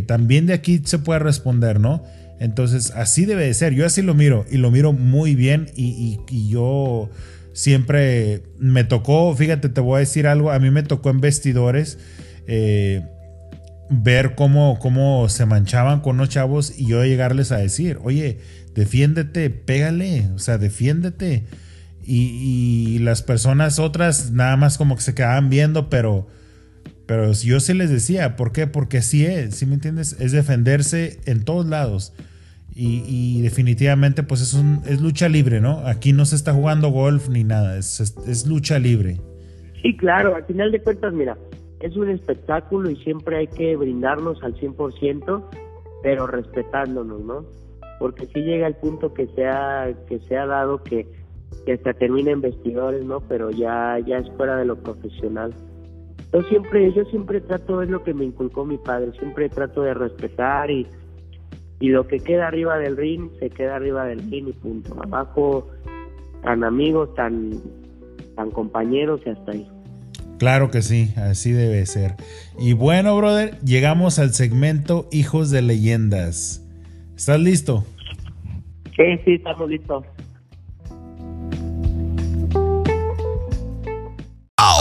[0.07, 2.05] también de aquí se puede responder, ¿no?
[2.39, 6.19] Entonces así debe de ser, yo así lo miro y lo miro muy bien y,
[6.29, 7.09] y yo
[7.57, 11.97] siempre me tocó, fíjate, te voy a decir algo, a mí me tocó en vestidores
[12.45, 13.03] eh,
[13.89, 18.39] ver cómo, cómo se manchaban con los chavos y yo llegarles a decir, oye,
[18.75, 21.45] defiéndete, pégale, o sea, defiéndete.
[22.03, 26.27] Y, las personas otras nada más como que se quedaban viendo, pero,
[27.07, 28.67] pero yo sí les decía, ¿por qué?
[28.67, 30.19] Porque así es, ¿sí me entiendes?
[30.19, 32.13] Es defenderse en todos lados.
[32.79, 35.79] Y, definitivamente pues es, un, es lucha libre, ¿no?
[35.87, 39.17] Aquí no se está jugando golf ni nada, es, es, lucha libre.
[39.81, 41.35] Sí, claro, al final de cuentas, mira,
[41.79, 45.43] es un espectáculo y siempre hay que brindarnos al 100%,
[46.03, 47.45] pero respetándonos, ¿no?
[47.97, 51.07] Porque si llega el punto que se ha, que se ha dado que,
[51.65, 53.21] que se termina en vestidores, ¿no?
[53.21, 55.51] Pero ya, ya es fuera de lo profesional.
[56.33, 59.93] Yo siempre, yo siempre trato, es lo que me inculcó mi padre, siempre trato de
[59.93, 60.85] respetar y
[61.79, 64.95] y lo que queda arriba del ring se queda arriba del ring y punto.
[65.03, 65.67] Abajo
[66.43, 67.51] tan amigos, tan,
[68.35, 69.67] tan compañeros y hasta ahí.
[70.39, 72.15] Claro que sí, así debe ser.
[72.59, 76.63] Y bueno, brother, llegamos al segmento Hijos de Leyendas.
[77.15, 77.83] ¿Estás listo?
[78.95, 80.05] Sí, sí, estamos listos.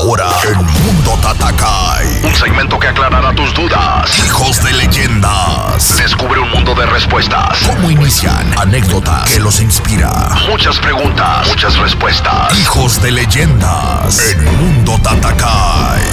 [0.07, 2.25] Ahora, el mundo Tatakai.
[2.25, 4.09] Un segmento que aclarará tus dudas.
[4.25, 5.97] Hijos de leyendas.
[5.99, 7.59] Descubre un mundo de respuestas.
[7.67, 8.57] ¿Cómo inician?
[8.57, 10.29] Anécdotas que los inspira.
[10.49, 12.57] Muchas preguntas, muchas respuestas.
[12.57, 14.37] Hijos de leyendas.
[14.37, 16.05] El mundo Tatakai.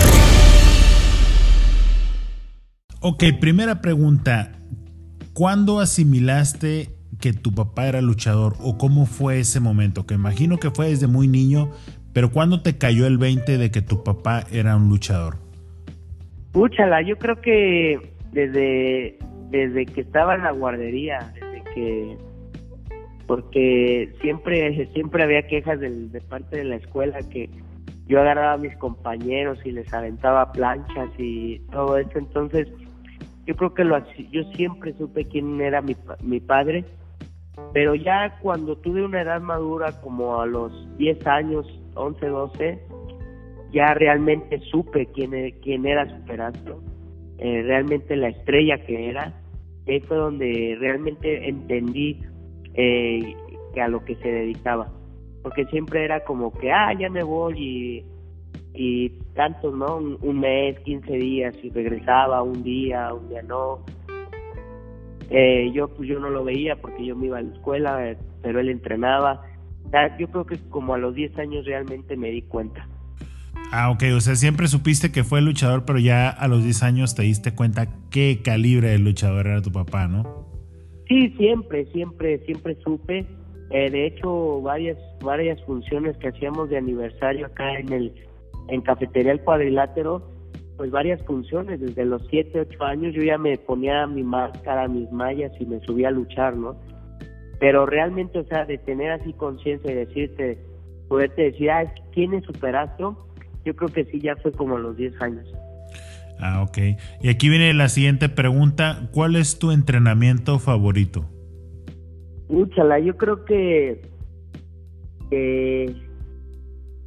[3.00, 4.54] Ok, primera pregunta.
[5.34, 10.08] ¿Cuándo asimilaste que tu papá era luchador o cómo fue ese momento?
[10.08, 11.70] Que imagino que fue desde muy niño,
[12.14, 15.38] pero ¿cuándo te cayó el 20 de que tu papá era un luchador?
[16.52, 19.18] Púchala, yo creo que desde,
[19.50, 22.18] desde que estaba en la guardería, desde que
[23.28, 27.50] porque siempre siempre había quejas de, parte de la escuela que
[28.06, 32.68] yo agarraba a mis compañeros y les aventaba planchas y todo eso entonces
[33.46, 33.98] yo creo que lo
[34.30, 36.84] yo siempre supe quién era mi, mi padre
[37.72, 42.80] pero ya cuando tuve una edad madura como a los 10 años 11, 12,
[43.72, 46.82] ya realmente supe quién, e, quién era Superastro,
[47.40, 49.34] eh, realmente la estrella que era.
[49.88, 52.20] Ahí fue donde realmente entendí
[52.76, 53.36] eh,
[53.82, 54.92] a lo que se dedicaba.
[55.42, 58.06] porque siempre era como que, ah, ya me voy y,
[58.74, 59.98] y tanto, ¿no?
[59.98, 63.80] Un, un mes, 15 días y regresaba un día, un día no.
[65.30, 68.18] Eh, yo pues yo no lo veía porque yo me iba a la escuela, eh,
[68.42, 69.44] pero él entrenaba.
[70.20, 72.88] Yo creo que como a los 10 años realmente me di cuenta.
[73.72, 77.16] Ah, ok, o sea, siempre supiste que fue luchador, pero ya a los 10 años
[77.16, 80.48] te diste cuenta qué calibre de luchador era tu papá, ¿no?
[81.08, 83.26] Sí, siempre, siempre, siempre supe.
[83.72, 88.14] Eh, de hecho, varias varias funciones que hacíamos de aniversario acá en el
[88.68, 90.22] en Cafetería El Cuadrilátero,
[90.78, 91.82] pues varias funciones.
[91.82, 95.80] Desde los 7, 8 años yo ya me ponía mi máscara, mis mallas y me
[95.82, 96.76] subía a luchar, ¿no?
[97.64, 100.58] Pero realmente, o sea, de tener así conciencia y decirte,
[101.08, 103.26] poderte decir, ah, ¿quién es Superastro?
[103.64, 105.48] Yo creo que sí, ya fue como a los 10 años.
[106.42, 106.78] Ah, ok.
[107.22, 109.08] Y aquí viene la siguiente pregunta.
[109.14, 111.24] ¿Cuál es tu entrenamiento favorito?
[112.50, 114.02] Úchala, yo creo que,
[115.30, 115.86] que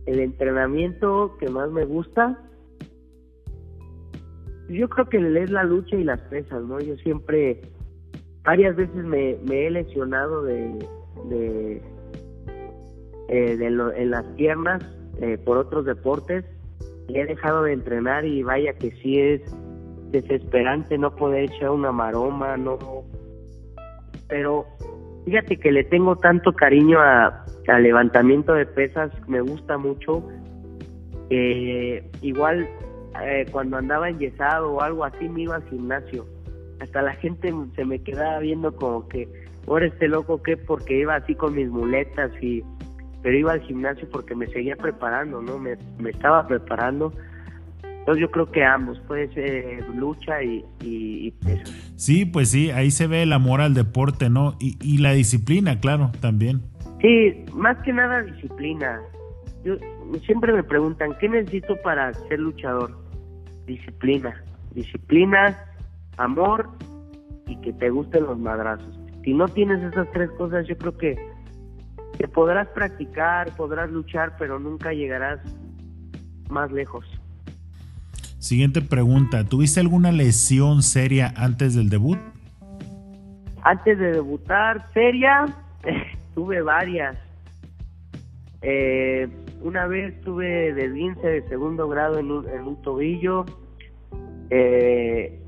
[0.07, 2.41] el entrenamiento que más me gusta,
[4.71, 6.81] yo creo que es la lucha y las pesas, ¿no?
[6.81, 7.61] Yo siempre,
[8.47, 10.73] varias veces me, me he lesionado de,
[11.29, 11.83] de,
[13.29, 14.83] eh, de lo- en las piernas
[15.21, 16.45] eh, por otros deportes
[17.09, 19.41] he dejado de entrenar y vaya que sí es
[20.11, 22.79] desesperante no poder echar una maroma, no.
[24.29, 24.67] Pero
[25.25, 30.27] fíjate que le tengo tanto cariño a, al levantamiento de pesas, me gusta mucho.
[31.31, 32.69] Eh, igual
[33.23, 36.27] eh, cuando andaba enyesado o algo así me iba al gimnasio.
[36.81, 39.29] Hasta la gente se me quedaba viendo como que,
[39.67, 42.63] ahora este loco qué, porque iba así con mis muletas y
[43.23, 45.59] pero iba al gimnasio porque me seguía preparando, ¿no?
[45.59, 47.13] Me, me estaba preparando.
[47.83, 51.73] Entonces yo creo que ambos, puede ser lucha y, y, y peso.
[51.97, 54.55] Sí, pues sí, ahí se ve el amor al deporte, ¿no?
[54.61, 56.63] Y, y la disciplina, claro, también.
[57.01, 59.01] Sí, más que nada disciplina.
[59.65, 59.75] Yo
[60.25, 62.97] siempre me preguntan, ¿qué necesito para ser luchador?
[63.67, 64.41] Disciplina.
[64.73, 65.59] Disciplina,
[66.17, 66.71] amor
[67.47, 68.99] y que te gusten los madrazos.
[69.25, 71.17] Si no tienes esas tres cosas, yo creo que,
[72.19, 75.41] que podrás practicar, podrás luchar, pero nunca llegarás
[76.49, 77.05] más lejos.
[78.39, 79.45] Siguiente pregunta.
[79.45, 82.19] ¿Tuviste alguna lesión seria antes del debut?
[83.63, 85.47] Antes de debutar, seria,
[86.35, 87.17] tuve varias.
[88.63, 89.29] Eh,
[89.63, 93.45] una vez tuve desguince de segundo grado en un, en un tobillo.
[94.51, 95.43] Eh,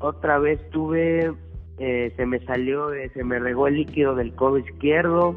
[0.00, 1.32] otra vez tuve,
[1.78, 5.36] eh, se me salió, eh, se me regó el líquido del codo izquierdo.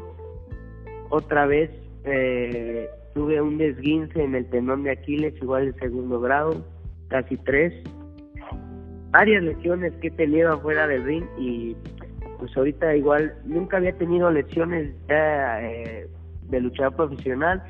[1.10, 1.70] Otra vez
[2.04, 6.64] eh, tuve un desguince en el tendón de Aquiles, igual de segundo grado,
[7.08, 7.72] casi tres.
[9.10, 11.76] Varias lesiones que he tenido afuera del ring y
[12.38, 16.08] pues ahorita igual nunca había tenido lesiones ya, eh,
[16.48, 17.62] de luchador profesional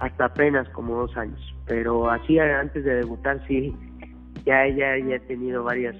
[0.00, 1.40] hasta apenas como dos años.
[1.66, 3.74] Pero así antes de debutar sí,
[4.44, 5.96] ya, ya, ya he tenido varias,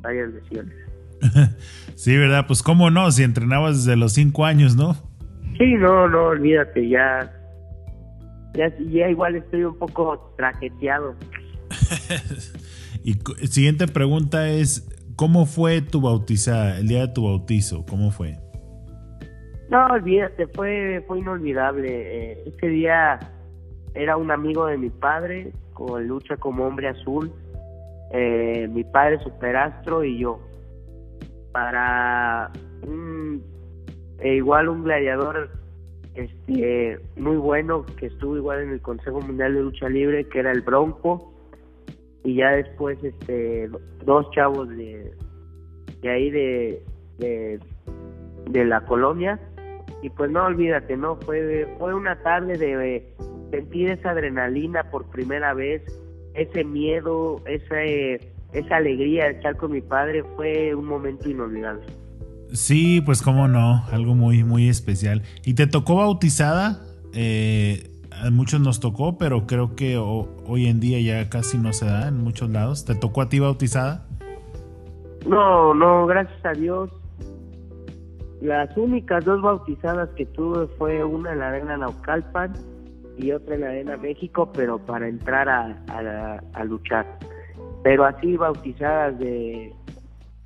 [0.00, 0.74] varias lesiones.
[1.94, 2.46] sí, ¿verdad?
[2.46, 4.94] Pues cómo no, si entrenabas desde los cinco años, ¿no?
[5.58, 7.30] Sí, no, no, olvídate, ya,
[8.54, 11.14] ya, ya igual estoy un poco trajeteado.
[13.04, 13.14] y
[13.46, 17.84] siguiente pregunta es, ¿cómo fue tu bautizada, el día de tu bautizo?
[17.86, 18.38] ¿Cómo fue?
[19.70, 21.88] No, olvídate, fue, fue inolvidable.
[21.90, 23.20] Eh, ese día
[23.94, 27.32] era un amigo de mi padre, con lucha como hombre azul,
[28.10, 30.40] eh, mi padre superastro y yo.
[31.52, 32.50] Para
[32.86, 33.42] un,
[34.18, 35.50] eh, igual un gladiador
[36.14, 40.52] este muy bueno que estuvo igual en el Consejo Mundial de Lucha Libre, que era
[40.52, 41.32] el Bronco,
[42.24, 43.68] y ya después este
[44.04, 45.12] dos chavos de,
[46.02, 46.82] de ahí de,
[47.18, 49.38] de, la colonia
[50.02, 53.14] y pues no olvídate no fue fue una tarde de
[53.50, 55.82] sentir esa adrenalina por primera vez
[56.34, 57.82] ese miedo esa
[58.52, 61.82] esa alegría de estar con mi padre fue un momento inolvidable
[62.52, 65.22] Sí, pues cómo no, algo muy, muy especial.
[65.44, 66.80] ¿Y te tocó bautizada?
[67.14, 71.72] Eh, a muchos nos tocó, pero creo que ho- hoy en día ya casi no
[71.72, 72.84] se da en muchos lados.
[72.84, 74.04] ¿Te tocó a ti bautizada?
[75.26, 76.90] no no gracias a Dios
[78.40, 82.54] las únicas dos bautizadas que tuve fue una en la arena Naucalpan
[83.22, 87.06] y otra en la arena México pero para entrar a, a, a luchar
[87.82, 89.72] pero así bautizadas de,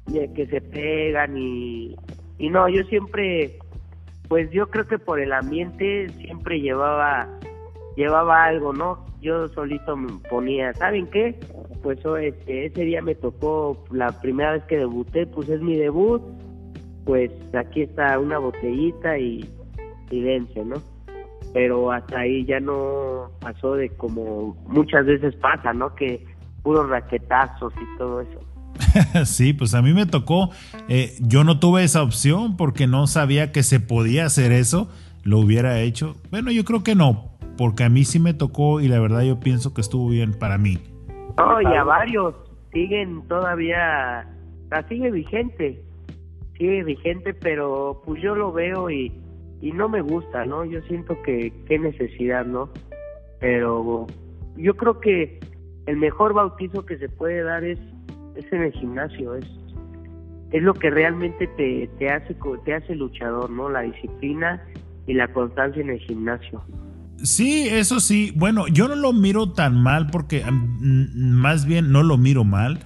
[0.06, 1.96] de que se pegan y,
[2.38, 3.58] y no, yo siempre,
[4.28, 7.28] pues yo creo que por el ambiente siempre llevaba,
[7.96, 9.04] llevaba algo, ¿no?
[9.20, 11.38] Yo solito me ponía, ¿saben qué?
[11.82, 15.76] Pues oh, este, ese día me tocó la primera vez que debuté, pues es mi
[15.76, 16.22] debut,
[17.04, 19.48] pues aquí está una botellita y,
[20.10, 20.76] y vence, ¿no?
[21.54, 25.94] Pero hasta ahí ya no pasó de como muchas veces pasa, ¿no?
[25.94, 26.26] Que
[26.64, 28.40] puros raquetazos y todo eso.
[29.24, 30.50] sí, pues a mí me tocó,
[30.88, 34.90] eh, yo no tuve esa opción porque no sabía que se podía hacer eso,
[35.22, 36.16] lo hubiera hecho.
[36.32, 39.38] Bueno, yo creo que no, porque a mí sí me tocó y la verdad yo
[39.38, 40.80] pienso que estuvo bien para mí.
[41.38, 42.34] No, y a varios
[42.72, 44.28] siguen todavía,
[44.88, 45.80] sigue vigente,
[46.58, 49.12] sigue vigente, pero pues yo lo veo y,
[49.64, 50.66] y no me gusta, ¿no?
[50.66, 52.68] Yo siento que qué necesidad, ¿no?
[53.40, 54.06] Pero
[54.58, 55.40] yo creo que
[55.86, 57.78] el mejor bautizo que se puede dar es,
[58.36, 59.46] es en el gimnasio, es,
[60.52, 62.36] es lo que realmente te, te, hace,
[62.66, 63.70] te hace luchador, ¿no?
[63.70, 64.62] La disciplina
[65.06, 66.62] y la constancia en el gimnasio.
[67.22, 68.34] Sí, eso sí.
[68.36, 72.80] Bueno, yo no lo miro tan mal porque más bien no lo miro mal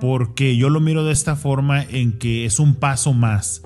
[0.00, 3.62] porque yo lo miro de esta forma en que es un paso más.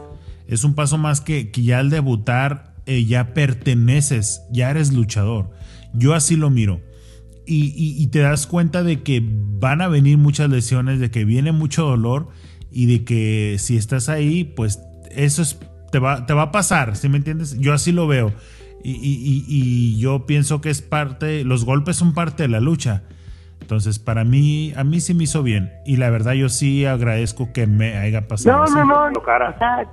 [0.50, 5.50] Es un paso más que, que ya al debutar eh, ya perteneces, ya eres luchador.
[5.94, 6.80] Yo así lo miro.
[7.46, 11.84] Y, te das cuenta de que van a venir muchas lesiones, de que viene mucho
[11.84, 12.28] dolor
[12.70, 14.80] y de que si estás ahí, pues
[15.10, 15.58] eso es,
[15.90, 17.58] te, va, te va a pasar, ¿sí me entiendes?
[17.58, 18.32] Yo así lo veo.
[18.84, 23.02] Y, y, yo pienso que es parte, los golpes son parte de la lucha.
[23.60, 25.72] Entonces, para mí, a mí sí me hizo bien.
[25.84, 28.64] Y la verdad, yo sí agradezco que me haya pasado.
[28.64, 29.20] No, no, no.
[29.20, 29.88] O sea,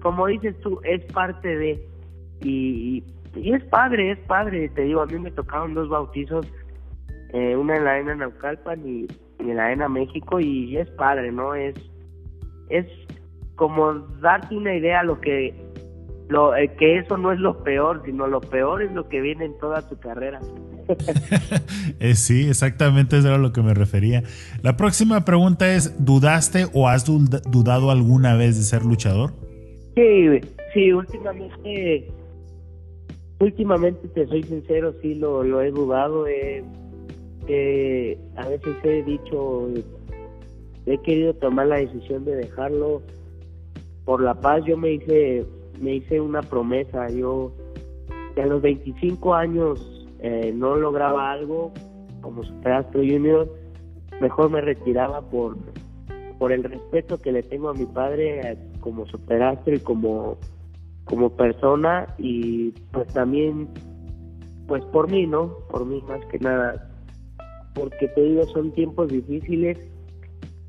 [0.00, 1.88] como dices tú, es parte de.
[2.40, 3.02] Y,
[3.34, 4.68] y es padre, es padre.
[4.70, 6.46] Te digo, a mí me tocaron dos bautizos
[7.32, 9.06] eh, una en la arena Naucalpan y,
[9.38, 11.54] en la arena México y es padre, ¿no?
[11.54, 11.74] Es,
[12.70, 12.86] es
[13.54, 15.54] como darte una idea lo que
[16.28, 19.44] lo eh, que eso no es lo peor, sino lo peor es lo que viene
[19.46, 20.40] en toda tu carrera.
[22.00, 24.22] eh, sí, exactamente eso era lo que me refería.
[24.62, 29.32] La próxima pregunta es, ¿dudaste o has dudado alguna vez de ser luchador?
[29.98, 30.40] Sí,
[30.74, 32.06] sí, últimamente,
[33.40, 36.62] últimamente te soy sincero, sí lo, lo he dudado, he
[38.36, 39.68] a veces he dicho,
[40.86, 43.02] he querido tomar la decisión de dejarlo
[44.04, 44.62] por la paz.
[44.66, 45.44] Yo me hice,
[45.80, 47.08] me hice una promesa.
[47.08, 47.52] Yo,
[48.36, 51.72] a los 25 años eh, no lograba algo
[52.20, 53.48] como Superastro Junior,
[54.20, 55.56] mejor me retiraba por,
[56.38, 58.58] por el respeto que le tengo a mi padre eh,
[58.88, 60.38] como Superastro y como,
[61.04, 63.68] como persona y pues también
[64.66, 65.52] pues por mí, ¿no?
[65.70, 66.90] Por mí más que nada
[67.74, 69.78] porque te digo, son tiempos difíciles,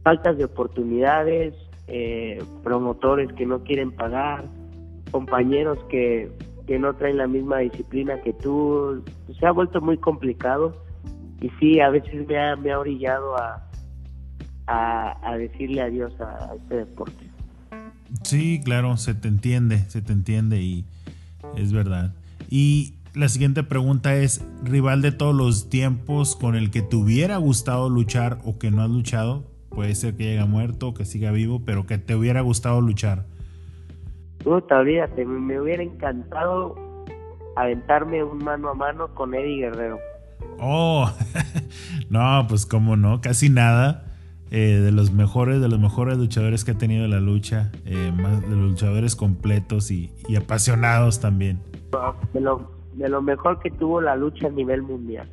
[0.04, 1.56] faltas de oportunidades,
[1.88, 4.44] eh, promotores que no quieren pagar,
[5.12, 6.30] compañeros que,
[6.68, 9.02] que no traen la misma disciplina que tú,
[9.40, 10.84] se ha vuelto muy complicado
[11.40, 13.66] y sí, a veces me ha, me ha orillado a,
[14.68, 17.29] a, decirle adiós a este deporte.
[18.24, 20.86] Sí, claro, se te entiende, se te entiende y
[21.56, 22.14] es verdad.
[22.50, 27.38] Y la siguiente pregunta es, rival de todos los tiempos con el que te hubiera
[27.38, 31.32] gustado luchar o que no has luchado, puede ser que haya muerto o que siga
[31.32, 33.26] vivo, pero que te hubiera gustado luchar.
[34.44, 36.76] Puta, olvídate, me hubiera encantado
[37.56, 40.00] aventarme un mano a mano con Eddie Guerrero.
[40.60, 41.12] Oh,
[42.10, 44.09] no, pues cómo no, casi nada.
[44.52, 48.42] Eh, de los mejores, de los mejores luchadores que ha tenido la lucha, eh, más
[48.42, 51.62] de los luchadores completos y, y apasionados también.
[52.34, 55.30] De lo, de lo mejor que tuvo la lucha a nivel mundial.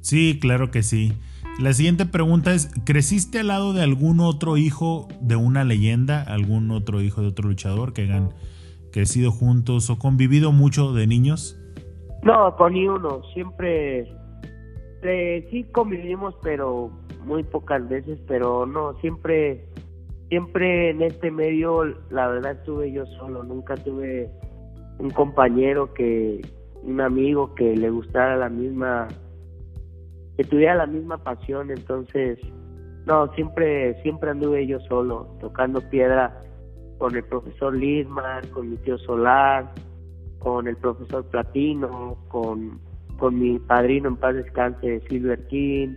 [0.00, 1.14] Sí, claro que sí.
[1.58, 6.70] La siguiente pregunta es, ¿creciste al lado de algún otro hijo de una leyenda, algún
[6.70, 8.34] otro hijo de otro luchador que hayan
[8.90, 11.58] crecido juntos o convivido mucho de niños?
[12.22, 13.22] No, con ni uno.
[13.34, 14.08] Siempre,
[15.02, 16.90] eh, sí convivimos, pero
[17.24, 19.64] muy pocas veces, pero no, siempre,
[20.28, 24.30] siempre en este medio, la verdad estuve yo solo, nunca tuve
[24.98, 26.40] un compañero que,
[26.82, 29.08] un amigo que le gustara la misma,
[30.36, 32.38] que tuviera la misma pasión, entonces,
[33.06, 36.40] no, siempre, siempre anduve yo solo, tocando piedra
[36.98, 39.72] con el profesor Lidman, con mi tío Solar,
[40.38, 42.80] con el profesor Platino, con,
[43.18, 45.94] con mi padrino en paz descanse, Silver King.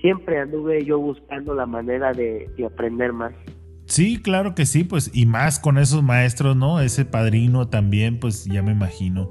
[0.00, 3.32] Siempre anduve yo buscando la manera de, de aprender más.
[3.86, 6.80] Sí, claro que sí, pues y más con esos maestros, ¿no?
[6.80, 9.30] Ese padrino también, pues ya me imagino.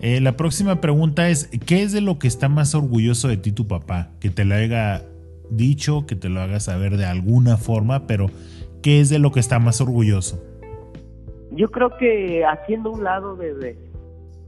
[0.00, 3.52] Eh, la próxima pregunta es, ¿qué es de lo que está más orgulloso de ti
[3.52, 4.12] tu papá?
[4.18, 5.04] Que te lo haya
[5.50, 8.30] dicho, que te lo haga saber de alguna forma, pero
[8.82, 10.42] ¿qué es de lo que está más orgulloso?
[11.50, 13.76] Yo creo que haciendo un lado de,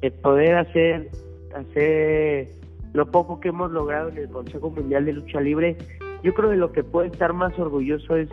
[0.01, 1.11] de poder hacer,
[1.55, 2.49] hacer
[2.93, 5.77] lo poco que hemos logrado en el Consejo Mundial de Lucha Libre,
[6.23, 8.29] yo creo que lo que puede estar más orgulloso es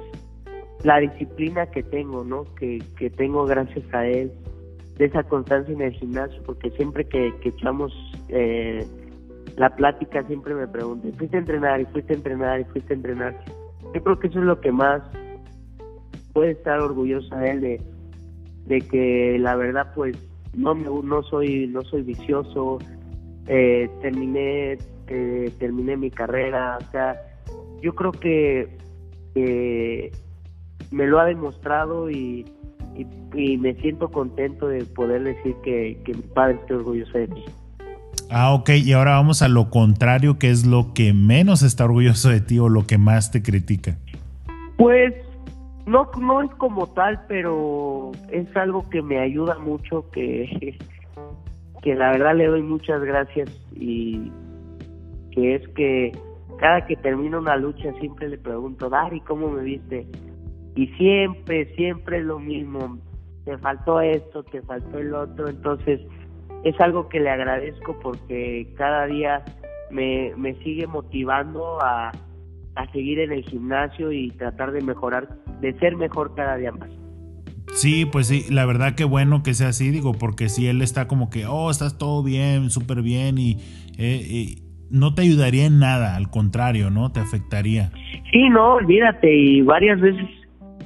[0.84, 2.44] la disciplina que tengo, ¿no?
[2.56, 4.32] Que, que tengo gracias a él,
[4.98, 7.94] de esa constancia en el gimnasio, porque siempre que, que echamos
[8.28, 8.86] eh,
[9.56, 12.98] la plática siempre me preguntan, fuiste a entrenar y fuiste a entrenar y fuiste a
[12.98, 13.40] entrenar.
[13.94, 15.02] Yo creo que eso es lo que más
[16.34, 17.82] puede estar orgullosa de él, de,
[18.68, 20.18] de que la verdad pues
[20.54, 22.80] no me, no soy no soy vicioso,
[23.50, 24.78] eh, terminé
[25.08, 27.16] eh, terminé mi carrera, o sea,
[27.82, 28.70] yo creo que
[30.92, 32.46] me lo ha demostrado y,
[33.34, 37.46] y, me siento contento de poder decir que, que mi padre esté orgulloso de mí.
[38.32, 42.30] Ah, ok, y ahora vamos a lo contrario, ¿qué es lo que menos está orgulloso
[42.30, 43.98] de ti o lo que más te critica?
[44.78, 45.16] Pues
[45.88, 50.78] no, no es como tal, pero es algo que me ayuda mucho, que,
[51.82, 54.32] que la verdad le doy muchas gracias y
[55.32, 56.12] que es que
[56.60, 60.06] cada que termino una lucha siempre le pregunto, Dari, ¿cómo me viste?
[60.76, 63.00] Y siempre, siempre es lo mismo,
[63.46, 66.02] te faltó esto, te faltó el otro, entonces
[66.64, 69.44] es algo que le agradezco porque cada día
[69.90, 72.12] me, me sigue motivando a,
[72.76, 75.30] a seguir en el gimnasio y tratar de mejorar,
[75.62, 76.90] de ser mejor cada día más.
[77.74, 81.08] Sí, pues sí, la verdad que bueno que sea así, digo, porque si él está
[81.08, 83.58] como que, oh, estás todo bien, súper bien y,
[83.98, 84.56] eh,
[84.90, 87.12] no te ayudaría en nada, al contrario, ¿no?
[87.12, 87.92] Te afectaría.
[88.32, 90.28] Sí, no, olvídate, y varias veces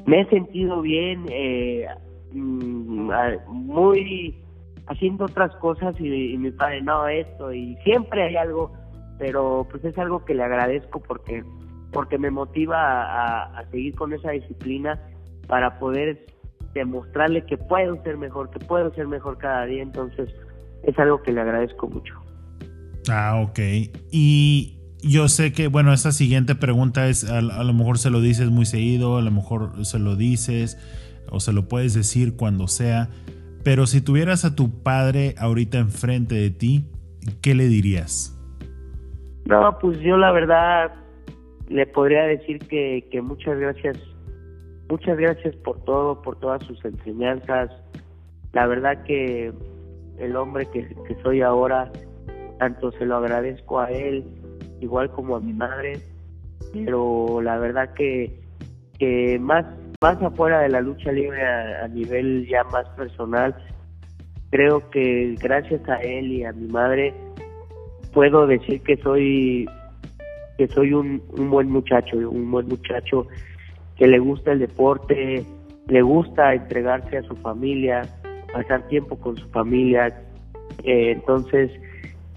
[0.06, 1.88] me he sentido bien, eh,
[2.34, 3.12] mm,
[3.48, 4.36] muy
[4.88, 8.72] haciendo otras cosas y, mi padre, no, esto, y siempre hay algo,
[9.18, 11.44] pero pues es algo que le agradezco porque,
[11.92, 15.00] porque me motiva a, seguir con esa disciplina
[15.48, 16.26] para poder
[16.74, 20.30] demostrarle que puedo ser mejor, que puedo ser mejor cada día, entonces
[20.84, 22.14] es algo que le agradezco mucho.
[23.10, 23.60] Ah, ok.
[24.12, 28.22] Y yo sé que, bueno, esta siguiente pregunta es, a, a, lo mejor se lo
[28.22, 30.78] dices muy seguido, a lo mejor se lo dices
[31.30, 33.10] o se lo puedes decir cuando sea,
[33.64, 36.86] pero si tuvieras a tu padre ahorita enfrente de ti,
[37.42, 38.38] ¿qué le dirías?
[39.46, 40.92] No, pues yo la verdad
[41.70, 43.98] le podría decir que, que muchas gracias,
[44.94, 47.72] muchas gracias por todo, por todas sus enseñanzas.
[48.52, 49.52] La verdad que
[50.20, 50.88] el hombre que,
[51.24, 51.92] soy ahora,
[52.60, 54.24] tanto se lo agradezco a él,
[54.82, 56.00] igual como a mi madre,
[56.86, 58.40] pero la verdad que,
[59.00, 59.66] que más
[60.00, 63.56] más afuera de la lucha libre a, nivel ya más personal,
[64.52, 67.16] creo que gracias a él y a mi madre
[68.12, 69.68] puedo decir que soy
[70.60, 73.26] que soy un, un buen muchacho, un buen muchacho
[73.98, 75.46] que le gusta el deporte,
[75.88, 78.02] le gusta entregarse a su familia,
[78.52, 80.08] pasar tiempo con su familia.
[80.84, 81.72] Eh, entonces,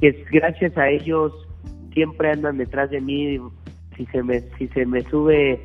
[0.01, 1.33] es gracias a ellos
[1.93, 3.39] siempre andan detrás de mí.
[3.97, 5.61] Si se me si se me sube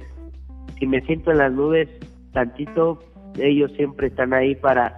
[0.80, 1.90] si me siento en las nubes
[2.34, 3.00] tantito,
[3.38, 4.98] ellos siempre están ahí para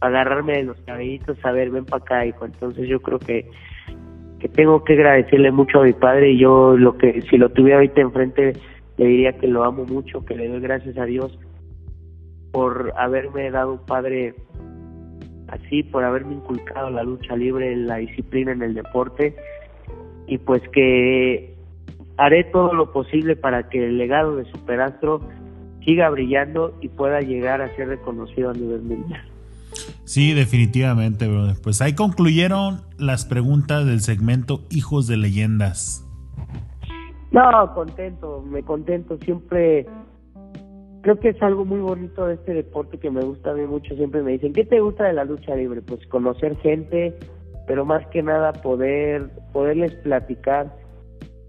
[0.00, 2.44] agarrarme de los cabellitos, a ver, ven para acá, hijo.
[2.44, 3.50] Entonces yo creo que,
[4.38, 7.78] que tengo que agradecerle mucho a mi padre y yo lo que, si lo tuviera
[7.78, 8.52] ahorita enfrente,
[8.96, 11.38] le diría que lo amo mucho, que le doy gracias a Dios
[12.52, 14.34] por haberme dado un padre
[15.48, 19.34] así, por haberme inculcado la lucha libre, la disciplina en el deporte
[20.26, 21.54] y pues que
[22.16, 25.20] haré todo lo posible para que el legado de Superastro
[25.84, 29.22] siga brillando y pueda llegar a ser reconocido a nivel mundial.
[30.04, 31.56] Sí, definitivamente, brother.
[31.62, 36.06] Pues ahí concluyeron las preguntas del segmento Hijos de Leyendas.
[37.34, 39.18] No, contento, me contento.
[39.18, 39.84] Siempre
[41.00, 43.96] creo que es algo muy bonito de este deporte que me gusta a mí mucho.
[43.96, 45.82] Siempre me dicen, ¿qué te gusta de la lucha libre?
[45.82, 47.12] Pues conocer gente,
[47.66, 50.76] pero más que nada poder poderles platicar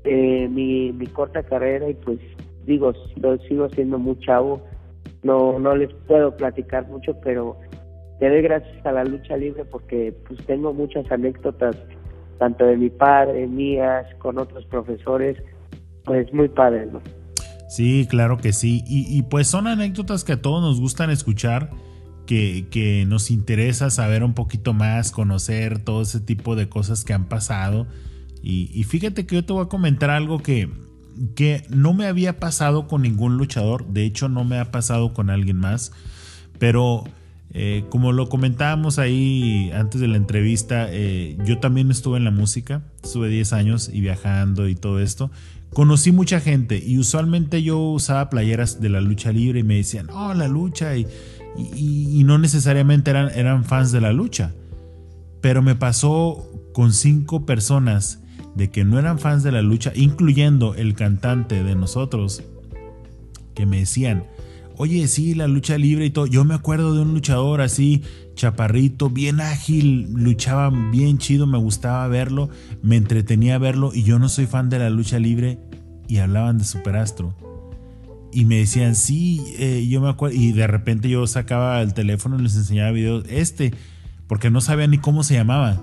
[0.05, 2.17] eh, mi, mi corta carrera y pues
[2.65, 4.63] digo, lo sigo siendo muy chavo,
[5.21, 7.57] no, no les puedo platicar mucho, pero
[8.17, 11.77] te doy gracias a la lucha libre porque pues tengo muchas anécdotas,
[12.39, 15.37] tanto de mi padre, mías, con otros profesores,
[16.05, 17.01] pues muy padre, ¿no?
[17.67, 18.83] Sí, claro que sí.
[18.87, 21.71] Y, y, pues son anécdotas que a todos nos gustan escuchar,
[22.25, 27.13] que, que nos interesa saber un poquito más, conocer todo ese tipo de cosas que
[27.13, 27.87] han pasado.
[28.47, 30.69] Y, fíjate que yo te voy a comentar algo que,
[31.35, 35.31] que no me había pasado con ningún luchador, de hecho no me ha pasado con
[35.31, 35.91] alguien más,
[36.59, 37.05] pero
[37.57, 42.29] eh, como lo comentábamos ahí antes de la entrevista, eh, yo también estuve en la
[42.29, 45.31] música, estuve 10 años y viajando y todo esto.
[45.73, 50.09] Conocí mucha gente y usualmente yo usaba playeras de la lucha libre y me decían,
[50.09, 51.05] oh, la lucha, y,
[52.23, 54.53] no necesariamente eran, eran fans de la lucha.
[55.41, 58.21] Pero me pasó con cinco personas
[58.55, 62.41] de que no eran fans de la lucha, incluyendo el cantante de nosotros,
[63.53, 64.25] que me decían,
[64.77, 66.25] oye, sí, la lucha libre y todo.
[66.25, 68.03] Yo me acuerdo de un luchador así,
[68.35, 72.49] chaparrito, bien ágil, luchaba bien chido, me gustaba verlo,
[72.81, 75.59] me entretenía verlo y yo no soy fan de la lucha libre
[76.07, 77.35] y hablaban de Superastro.
[78.31, 80.35] Y me decían, sí, eh, yo me acuerdo.
[80.35, 83.23] Y de repente yo sacaba el teléfono y les enseñaba videos.
[83.29, 83.73] Este,
[84.27, 85.81] porque no sabía ni cómo se llamaba.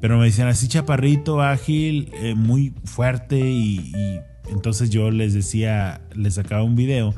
[0.00, 6.34] Pero me decían así chaparrito, ágil, eh, muy fuerte y, entonces yo les decía, les
[6.34, 7.14] sacaba un video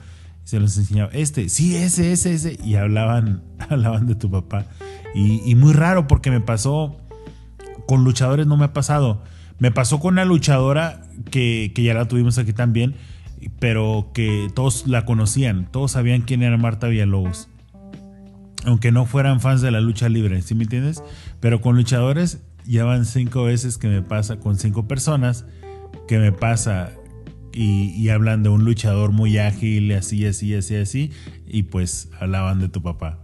[0.46, 4.66] se los enseñaba, este, sí, ese, ese, ese, y hablaban, hablaban de tu papá.
[5.12, 6.98] Y, muy raro porque me pasó,
[7.88, 9.24] con luchadores no me ha pasado.
[9.58, 12.94] Me pasó con una luchadora que, que ya la tuvimos aquí también,
[13.58, 17.48] pero que todos la conocían, todos sabían quién era Marta Villalobos
[18.64, 21.04] aunque no fueran fans de la lucha libre, ¿sí me entiendes?
[21.38, 25.44] Pero con luchadores ya van cinco veces que me pasa, con cinco personas,
[26.08, 26.90] que me pasa
[27.56, 31.10] y, hablan de un luchador muy ágil, así, así, así, así,
[31.46, 33.18] y pues hablaban de tu papá.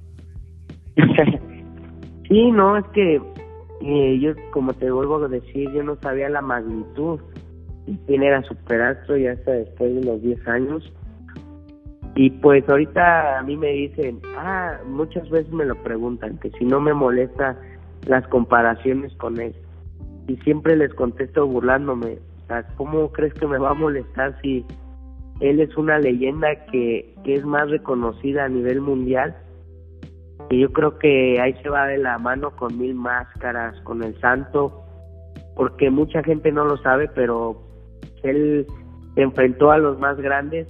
[2.29, 3.21] sí, no, es que
[3.83, 7.21] eh, yo, como te vuelvo a decir, yo no sabía la magnitud
[7.87, 10.93] y quién era Superastro y hasta después de los 10 años
[12.15, 16.65] y pues ahorita a mí me dicen, ah, muchas veces me lo preguntan, que si
[16.65, 17.57] no me molesta
[18.07, 19.55] las comparaciones con él.
[20.29, 22.19] Y siempre les contesto burlándome,
[22.77, 24.65] ¿cómo crees que me va a molestar si
[25.41, 29.37] él es una leyenda que, que es más reconocida a nivel mundial?
[30.51, 34.19] Y yo creo que ahí se va de la mano con mil máscaras, con el
[34.21, 34.83] santo,
[35.57, 37.63] porque mucha gente no lo sabe, pero
[38.23, 38.67] él
[39.17, 40.67] enfrentó a los más grandes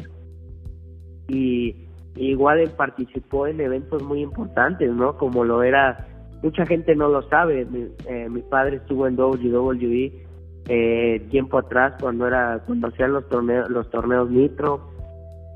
[1.28, 5.16] y igual él participó en eventos muy importantes, ¿no?
[5.16, 6.06] Como lo era,
[6.42, 10.26] mucha gente no lo sabe, mi, eh, mi padre estuvo en WWE
[10.68, 14.90] eh, tiempo atrás cuando era cuando hacían los torneos los torneos Nitro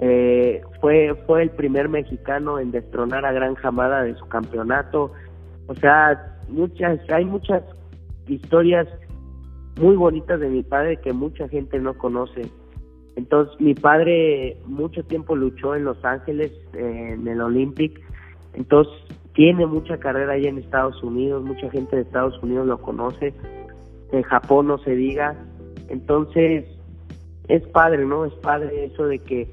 [0.01, 5.13] eh, fue fue el primer mexicano en destronar a Gran Jamada de su campeonato
[5.69, 7.63] o sea muchas hay muchas
[8.27, 8.89] historias
[9.81, 12.43] muy bonitas de mi padre que mucha gente no conoce
[13.17, 17.99] entonces, mi padre mucho tiempo luchó en Los Ángeles, en el Olympic.
[18.53, 18.95] Entonces,
[19.33, 23.35] tiene mucha carrera allá en Estados Unidos, mucha gente de Estados Unidos lo conoce.
[24.13, 25.35] En Japón no se diga.
[25.89, 26.65] Entonces,
[27.49, 28.25] es padre, ¿no?
[28.25, 29.49] Es padre eso de que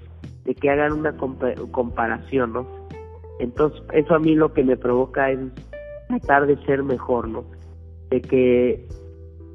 [0.46, 1.16] de que hagan una
[1.72, 2.68] comparación, ¿no?
[3.40, 5.40] Entonces, eso a mí lo que me provoca es
[6.10, 7.46] tratar de ser mejor, ¿no?
[8.10, 8.86] De que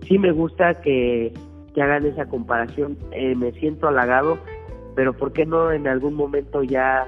[0.07, 1.33] sí me gusta que
[1.75, 2.97] que hagan esa comparación.
[3.13, 4.39] Eh, me siento halagado,
[4.95, 7.07] pero ¿por qué no en algún momento ya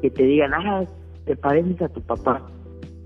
[0.00, 0.84] que te digan, ah,
[1.24, 2.42] te pareces a tu papá,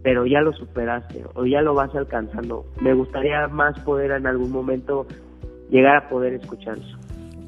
[0.07, 2.65] pero ya lo superaste o ya lo vas alcanzando?
[2.81, 5.05] Me gustaría más poder en algún momento
[5.69, 6.97] llegar a poder escuchar eso.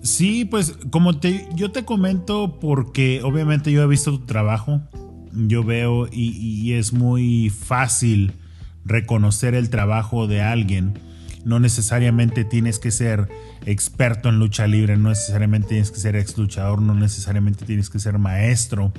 [0.03, 4.81] Sí, pues como te, yo te comento porque obviamente yo he visto tu trabajo,
[5.33, 8.33] yo veo y, y es muy fácil
[8.85, 10.95] reconocer el trabajo de alguien
[11.45, 13.29] no necesariamente tienes que ser
[13.67, 18.01] experto en lucha libre, no necesariamente tienes que ser ex luchador, no necesariamente tienes que
[18.01, 18.93] ser maestro.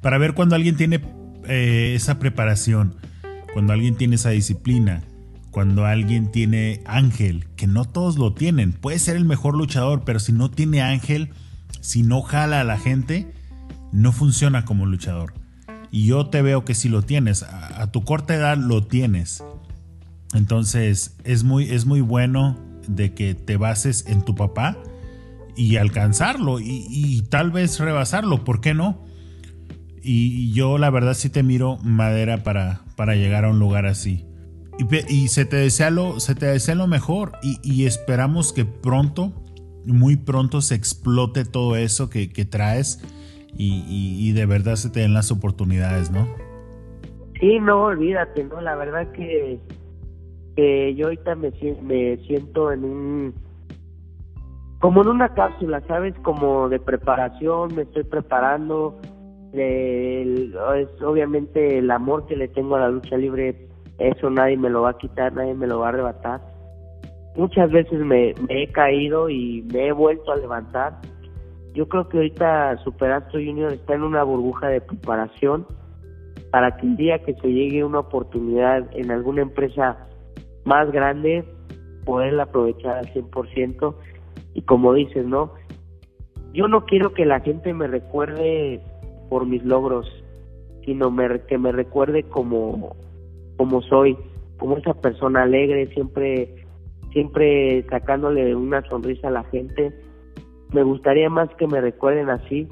[0.00, 1.00] Para ver cuando alguien tiene
[1.48, 2.96] eh, esa preparación,
[3.52, 5.02] cuando alguien tiene esa disciplina,
[5.50, 8.72] cuando alguien tiene ángel, que no todos lo tienen.
[8.72, 11.30] Puede ser el mejor luchador, pero si no tiene ángel,
[11.80, 13.32] si no jala a la gente,
[13.92, 15.32] no funciona como luchador.
[15.90, 19.42] Y yo te veo que si lo tienes, a tu corta edad lo tienes.
[20.34, 24.76] Entonces es muy, es muy bueno de que te bases en tu papá
[25.56, 29.05] y alcanzarlo y, tal vez rebasarlo, ¿por qué no?
[30.08, 34.24] Y, yo la verdad sí te miro madera para, para llegar a un lugar así.
[35.08, 39.32] Y, se, te desea lo, se te desea lo mejor y, esperamos que pronto,
[39.84, 43.02] muy pronto se explote todo eso que, que traes
[43.58, 46.28] y, de verdad se te den las oportunidades, ¿no?
[47.40, 48.60] Sí, no, olvídate, ¿no?
[48.60, 49.58] La verdad que
[50.56, 51.52] que yo ahorita me,
[51.82, 53.34] me siento en un
[54.80, 56.14] como en una cápsula, ¿sabes?
[56.22, 58.98] Como de preparación, me estoy preparando.
[59.52, 63.68] Es obviamente el amor que le tengo a la lucha libre,
[63.98, 66.40] eso nadie me lo va a quitar, nadie me lo va a arrebatar.
[67.36, 71.00] Muchas veces me, me he caído y me he vuelto a levantar.
[71.74, 75.66] Yo creo que ahorita Superastro Junior está en una burbuja de preparación
[76.50, 79.98] para que el día que se llegue una oportunidad en alguna empresa
[80.64, 81.44] más grande,
[82.04, 83.94] poderla aprovechar al 100%.
[84.54, 85.52] Y como dices, ¿no?
[86.54, 88.80] Yo no quiero que la gente me recuerde
[89.28, 90.06] por mis logros,
[90.84, 92.96] sino me, que me recuerde como,
[93.56, 94.16] como soy,
[94.58, 96.64] como esa persona alegre, siempre,
[97.12, 99.92] siempre sacándole una sonrisa a la gente.
[100.72, 102.68] Me gustaría más que me recuerden así,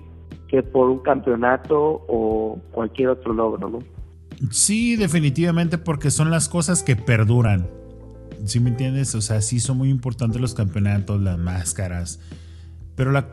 [0.49, 3.79] que por un campeonato o cualquier otro logro, ¿no?
[4.51, 7.69] Sí, definitivamente, porque son las cosas que perduran.
[8.45, 9.15] ¿Sí me entiendes?
[9.15, 12.21] O sea, sí son muy importantes los campeonatos, las máscaras.
[12.95, 13.29] Pero la,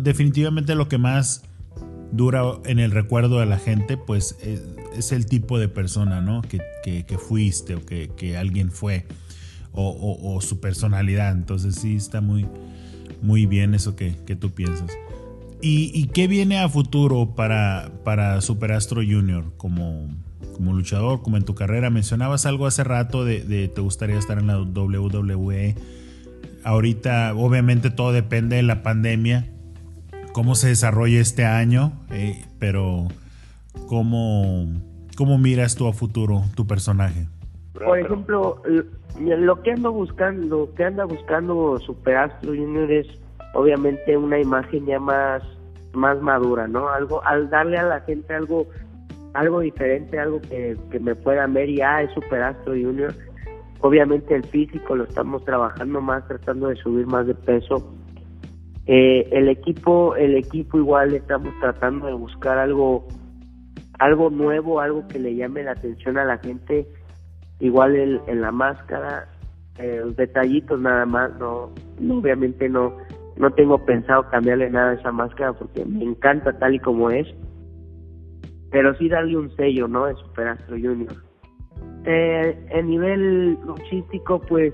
[0.00, 1.44] definitivamente lo que más
[2.12, 6.42] dura en el recuerdo de la gente, pues es, el tipo de persona, ¿no?
[6.42, 6.60] Que,
[7.18, 9.06] fuiste o que, alguien fue.
[9.72, 11.32] O, su personalidad.
[11.32, 12.46] Entonces sí está muy,
[13.22, 14.90] muy bien eso que, tú piensas.
[15.60, 20.08] ¿Y, qué viene a futuro para, para Superastro Junior como,
[20.54, 21.90] como luchador, como en tu carrera?
[21.90, 25.74] Mencionabas algo hace rato de, de te gustaría estar en la WWE.
[26.64, 29.55] Ahorita, obviamente, todo depende de la pandemia
[30.36, 33.08] cómo se desarrolla este año, eh, pero
[33.88, 34.66] cómo,
[35.16, 37.26] cómo miras tú a futuro tu personaje.
[37.72, 38.60] Por ejemplo,
[39.18, 43.06] lo que ando buscando, que anda buscando Superastro Junior es
[43.54, 45.42] obviamente una imagen ya más
[45.94, 46.90] más madura, ¿no?
[46.90, 48.66] Algo al darle a la gente algo
[49.32, 53.14] algo diferente, algo que, que me puedan ver y ah, es Superastro Junior.
[53.80, 57.95] Obviamente el físico lo estamos trabajando más, tratando de subir más de peso
[58.86, 63.06] eh, el equipo, el equipo igual estamos tratando de buscar algo,
[63.98, 66.86] algo nuevo, algo que le llame la atención a la gente.
[67.58, 69.28] Igual en la máscara,
[69.78, 71.70] eh, los detallitos nada más, no,
[72.10, 72.96] obviamente no,
[73.36, 77.26] no tengo pensado cambiarle nada a esa máscara porque me encanta tal y como es.
[78.70, 80.06] Pero sí darle un sello, ¿no?
[80.06, 81.14] De Superastro Junior.
[82.04, 84.72] Eh, en nivel luchístico, pues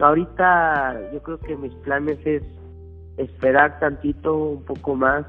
[0.00, 2.42] ahorita yo creo que mis planes es
[3.18, 5.26] esperar tantito, un poco más,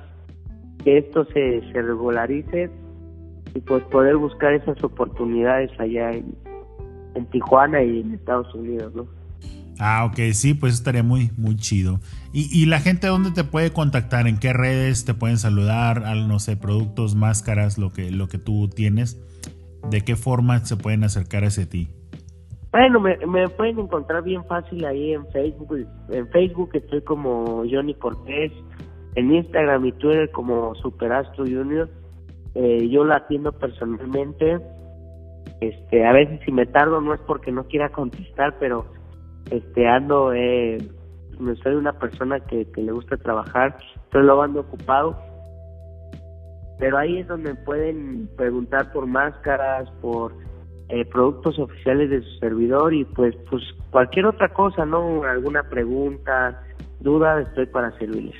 [0.83, 2.69] que esto se, se regularice
[3.53, 6.37] y pues poder buscar esas oportunidades allá en,
[7.31, 9.05] Tijuana y en Estados Unidos, ¿no?
[9.77, 11.99] Ah, ok, sí, pues estaría muy, muy chido.
[12.31, 14.25] ¿Y, ¿Y, la gente dónde te puede contactar?
[14.27, 16.05] ¿En qué redes te pueden saludar?
[16.05, 19.19] Al, no sé, productos, máscaras, lo que, lo que tú tienes.
[19.89, 21.89] ¿De qué forma se pueden acercar hacia ti?
[22.71, 25.87] Bueno, me, me pueden encontrar bien fácil ahí en Facebook.
[26.09, 28.51] En Facebook estoy como Johnny Cortés,
[29.15, 31.89] en Instagram y Twitter como Superastro Junior.
[32.53, 34.59] Eh, yo la atiendo personalmente.
[35.61, 38.85] Este, a veces si me tardo no es porque no quiera contestar, pero
[39.49, 40.77] este ando, eh,
[41.63, 45.17] soy una persona que, que le gusta trabajar, estoy lo ando ocupado.
[46.77, 50.33] Pero ahí es donde pueden preguntar por máscaras, por
[50.89, 55.23] eh, productos oficiales de su servidor y pues pues cualquier otra cosa, ¿no?
[55.23, 56.63] Alguna pregunta,
[56.99, 58.35] duda, estoy para servirles.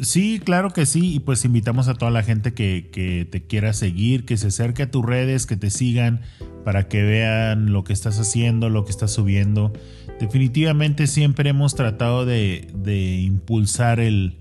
[0.00, 3.72] Sí, claro que sí, y pues invitamos a toda la gente que, que te quiera
[3.72, 6.22] seguir, que se acerque a tus redes, que te sigan
[6.64, 9.72] para que vean lo que estás haciendo, lo que estás subiendo.
[10.18, 14.36] Definitivamente siempre hemos tratado de, de impulsar el,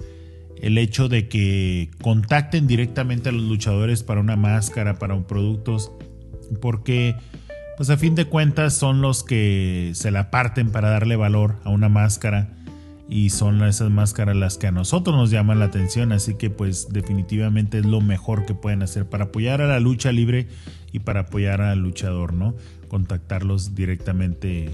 [0.60, 5.92] el hecho de que contacten directamente a los luchadores para una máscara, para un productos
[6.62, 7.16] porque
[7.78, 11.70] pues a fin de cuentas son los que se la parten para darle valor a
[11.70, 12.50] una máscara
[13.10, 16.92] y son esas máscaras las que a nosotros nos llaman la atención, así que pues
[16.92, 20.48] definitivamente es lo mejor que pueden hacer para apoyar a la lucha libre
[20.92, 22.56] y para apoyar al luchador, ¿no?
[22.88, 24.70] Contactarlos directamente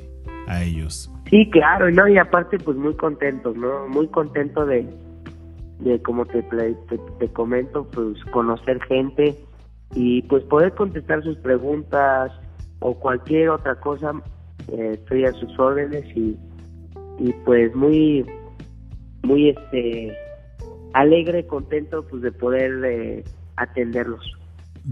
[0.47, 1.11] a ellos.
[1.29, 2.07] Sí, claro, ¿no?
[2.07, 3.87] y aparte pues muy contento, ¿no?
[3.87, 4.87] Muy contento de,
[5.79, 9.37] de como te, te, te comento, pues conocer gente,
[9.95, 12.31] y pues poder contestar sus preguntas
[12.79, 14.13] o cualquier otra cosa,
[14.67, 16.37] eh, estoy a sus órdenes y,
[17.19, 18.25] y pues muy,
[19.23, 20.15] muy este
[20.93, 23.23] alegre, contento pues de poder eh,
[23.55, 24.21] atenderlos.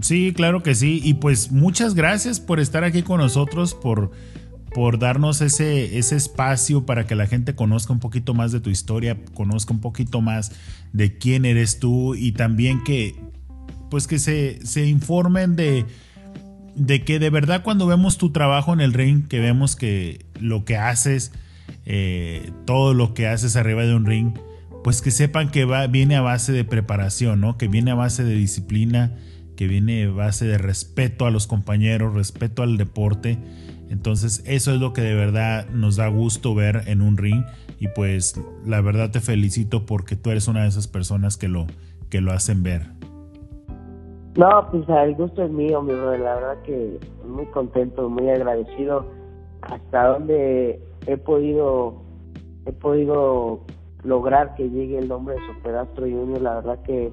[0.00, 1.00] Sí, claro que sí.
[1.02, 4.10] Y pues muchas gracias por estar aquí con nosotros, por,
[4.74, 8.70] por darnos ese, ese espacio para que la gente conozca un poquito más de tu
[8.70, 10.52] historia, conozca un poquito más
[10.92, 13.16] de quién eres tú y también que
[13.90, 15.86] pues que se, se informen de,
[16.74, 20.64] de que de verdad cuando vemos tu trabajo en el ring, que vemos que lo
[20.64, 21.32] que haces,
[21.84, 24.32] eh, todo lo que haces arriba de un ring,
[24.84, 27.58] pues que sepan que va, viene a base de preparación, ¿no?
[27.58, 29.16] Que viene a base de disciplina,
[29.56, 33.38] que viene a base de respeto a los compañeros, respeto al deporte.
[33.90, 37.42] Entonces eso es lo que de verdad nos da gusto ver en un ring
[37.80, 41.66] y pues la verdad te felicito porque tú eres una de esas personas que lo,
[42.10, 42.86] que lo hacen ver.
[44.38, 46.20] No, pues el gusto es mío, mi brother.
[46.20, 49.04] La verdad que muy contento, muy agradecido.
[49.62, 51.96] Hasta donde he podido,
[52.64, 53.62] he podido
[54.04, 56.40] lograr que llegue el nombre de Superastro Junior.
[56.40, 57.10] La verdad que,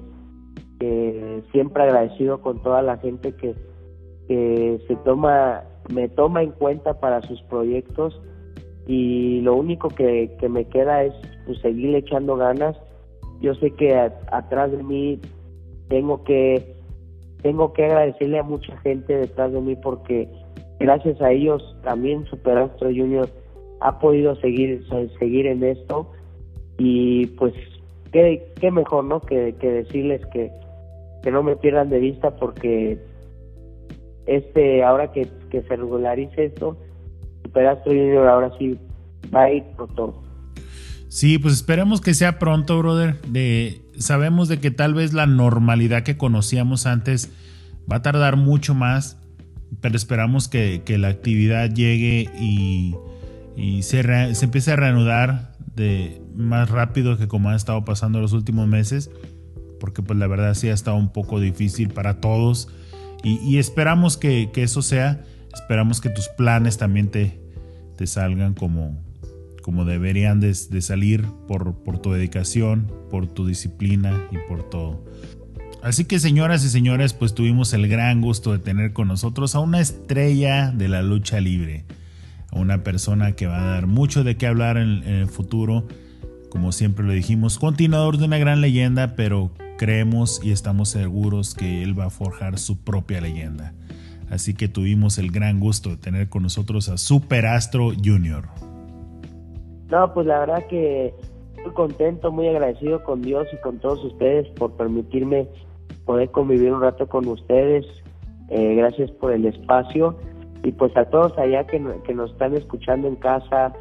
[1.50, 3.56] siempre agradecido con toda la gente que,
[4.28, 8.22] que se toma, me toma en cuenta para sus proyectos.
[8.86, 11.14] Y lo único que, que me queda es
[11.44, 12.76] pues, seguir echando ganas.
[13.40, 15.20] Yo sé que atrás de mí
[15.88, 16.75] tengo que
[17.42, 20.28] tengo que agradecerle a mucha gente detrás de mí porque
[20.78, 23.28] gracias a ellos también Superastro Junior
[23.80, 24.84] ha podido seguir
[25.18, 26.10] seguir en esto
[26.78, 27.54] y pues
[28.12, 30.50] qué, qué mejor no que, que decirles que,
[31.22, 32.98] que no me pierdan de vista porque
[34.26, 36.76] este ahora que, que se regularice esto
[37.44, 38.78] Superastro Junior ahora sí
[39.34, 40.26] va a ir por todo
[41.16, 43.18] Sí, pues esperemos que sea pronto, brother.
[43.22, 47.30] De, sabemos de que tal vez la normalidad que conocíamos antes
[47.90, 49.18] va a tardar mucho más,
[49.80, 52.94] pero esperamos que, la actividad llegue y,
[53.82, 58.66] se, se, empiece a reanudar de más rápido que como ha estado pasando los últimos
[58.68, 59.10] meses,
[59.78, 62.68] porque pues la verdad sí ha estado un poco difícil para todos.
[63.22, 67.40] Y, esperamos que, eso sea, esperamos que tus planes también te,
[67.96, 69.02] te salgan como,
[69.66, 75.04] como deberían de, salir por, tu dedicación, por tu disciplina y por todo.
[75.82, 79.58] Así que señoras y señores, pues tuvimos el gran gusto de tener con nosotros a
[79.58, 81.84] una estrella de la lucha libre,
[82.52, 85.88] a una persona que va a dar mucho de qué hablar en, en el futuro,
[86.48, 91.82] como siempre lo dijimos, continuador de una gran leyenda, pero creemos y estamos seguros que
[91.82, 93.74] él va a forjar su propia leyenda.
[94.30, 98.65] Así que tuvimos el gran gusto de tener con nosotros a Super Astro Jr.
[99.90, 101.14] No, pues la verdad que
[101.56, 105.48] estoy contento, muy agradecido con Dios y con todos ustedes por permitirme
[106.04, 107.84] poder convivir un rato con ustedes.
[108.48, 110.16] Eh, gracias por el espacio
[110.62, 113.72] y pues a todos allá que, que nos están escuchando en casa,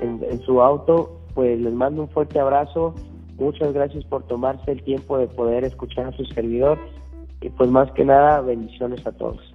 [0.00, 2.94] en su auto, pues les mando un fuerte abrazo.
[3.36, 6.78] Muchas gracias por tomarse el tiempo de poder escuchar a su servidor
[7.40, 9.54] y pues más que nada bendiciones a todos.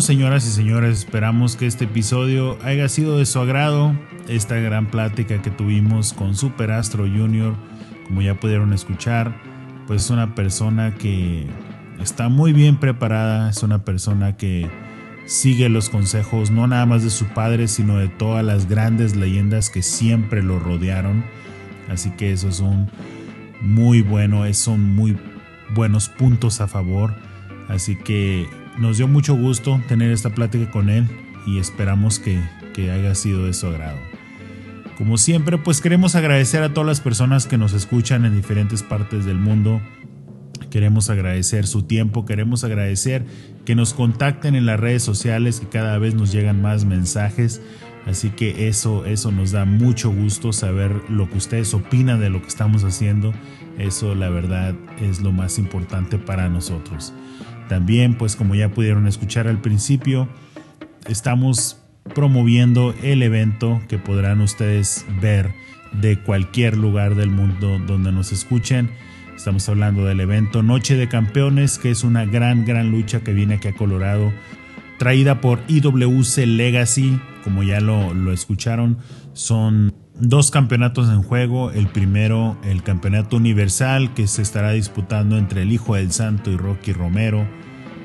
[0.00, 3.94] Señoras y señores, esperamos que este episodio haya sido de su agrado.
[4.28, 7.54] Esta gran plática que tuvimos con Super Astro Junior,
[8.06, 9.40] como ya pudieron escuchar,
[9.86, 11.46] pues es una persona que
[12.00, 14.68] está muy bien preparada, es una persona que
[15.24, 19.70] sigue los consejos no nada más de su padre, sino de todas las grandes leyendas
[19.70, 21.24] que siempre lo rodearon.
[21.88, 22.90] Así que eso es un
[23.62, 25.16] muy bueno, son muy
[25.74, 27.14] buenos puntos a favor.
[27.68, 28.46] Así que
[28.78, 31.06] nos dio mucho gusto tener esta plática con él
[31.46, 32.40] y esperamos que,
[32.76, 33.96] haya sido de su agrado.
[34.98, 39.24] Como siempre, pues queremos agradecer a todas las personas que nos escuchan en diferentes partes
[39.24, 39.80] del mundo.
[40.70, 43.24] Queremos agradecer su tiempo, queremos agradecer
[43.64, 47.62] que nos contacten en las redes sociales, que cada vez nos llegan más mensajes.
[48.06, 52.42] Así que eso, eso nos da mucho gusto saber lo que ustedes opinan de lo
[52.42, 53.32] que estamos haciendo.
[53.78, 57.14] Eso la verdad es lo más importante para nosotros.
[57.68, 60.28] También, pues como ya pudieron escuchar al principio,
[61.08, 61.82] estamos
[62.14, 65.52] promoviendo el evento que podrán ustedes ver
[65.92, 68.90] de cualquier lugar del mundo donde nos escuchen.
[69.34, 73.54] Estamos hablando del evento Noche de Campeones, que es una gran, gran lucha que viene
[73.54, 74.32] aquí a Colorado,
[74.98, 78.98] traída por IWC Legacy, como ya lo, lo escucharon,
[79.34, 81.70] son dos campeonatos en juego.
[81.70, 86.56] El primero, el campeonato universal que se estará disputando entre el Hijo del Santo y
[86.56, 87.46] Rocky Romero.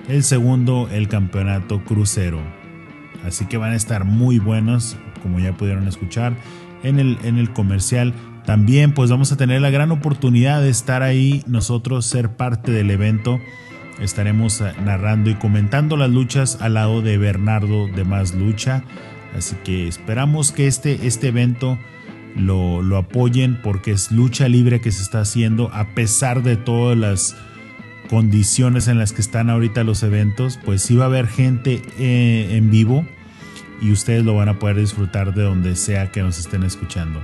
[0.07, 2.41] El segundo, el campeonato crucero.
[3.25, 6.33] Así que van a estar muy buenos, como ya pudieron escuchar
[6.83, 8.13] en el, en el comercial.
[8.45, 12.89] También pues vamos a tener la gran oportunidad de estar ahí, nosotros ser parte del
[12.89, 13.39] evento.
[13.99, 18.83] estaremos eh, narrando y comentando las luchas al lado de Bernardo de Más Lucha.
[19.37, 21.77] Así que esperamos que este, este evento
[22.35, 27.35] lo, apoyen porque es lucha libre que se está haciendo a pesar de todas las
[28.09, 32.57] condiciones en las que están ahorita los eventos, pues sí va a haber gente eh,
[32.57, 33.05] en vivo
[33.81, 37.21] y ustedes lo van a poder disfrutar de donde sea que nos estén escuchando.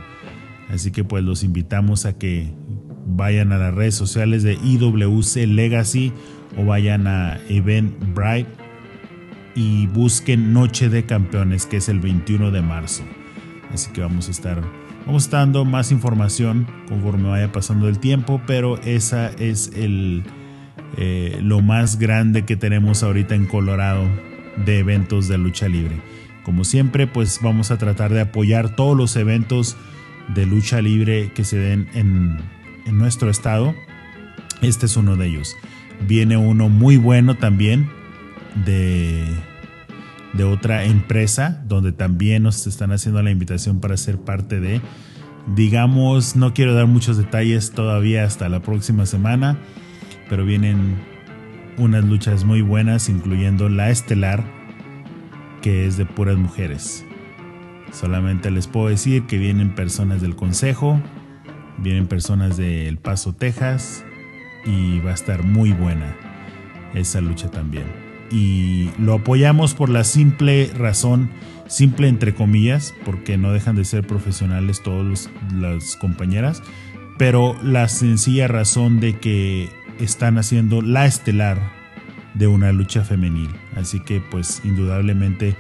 [0.69, 2.53] Así que pues los invitamos a que
[3.05, 6.11] vayan a las redes sociales de IWC Legacy
[6.57, 8.49] o vayan a Eventbrite
[9.55, 13.03] y busquen Noche de Campeones, que es el 21 de marzo.
[13.73, 14.61] Así que vamos a estar,
[15.07, 20.23] vamos dando más información conforme vaya pasando el tiempo, pero esa es el,
[20.97, 24.03] eh, lo más grande que tenemos ahorita en Colorado
[24.65, 25.95] de eventos de lucha libre.
[26.43, 29.77] Como siempre, pues vamos a tratar de apoyar todos los eventos
[30.35, 32.39] de lucha libre que se den en,
[32.85, 33.73] en nuestro estado.
[34.61, 35.55] Este es uno de ellos.
[36.05, 37.89] Viene uno muy bueno también
[38.65, 39.25] de,
[40.33, 44.81] de otra empresa donde también nos están haciendo la invitación para ser parte de.
[45.55, 49.57] Digamos, no quiero dar muchos detalles todavía hasta la próxima semana,
[50.29, 50.97] pero vienen
[51.77, 54.43] unas luchas muy buenas, incluyendo la estelar,
[55.61, 57.05] que es de puras mujeres.
[57.93, 61.01] Solamente les puedo decir que vienen personas del consejo,
[61.77, 64.03] vienen personas de El Paso, Texas,
[64.65, 66.15] y va a estar muy buena
[66.93, 68.06] esa lucha también.
[68.31, 71.29] Y lo apoyamos por la simple razón,
[71.67, 76.61] simple entre comillas, porque no dejan de ser profesionales todas las compañeras,
[77.17, 79.69] pero la sencilla razón de que
[79.99, 81.59] están haciendo la estelar
[82.33, 83.49] de una lucha femenil.
[83.75, 85.55] Así que pues indudablemente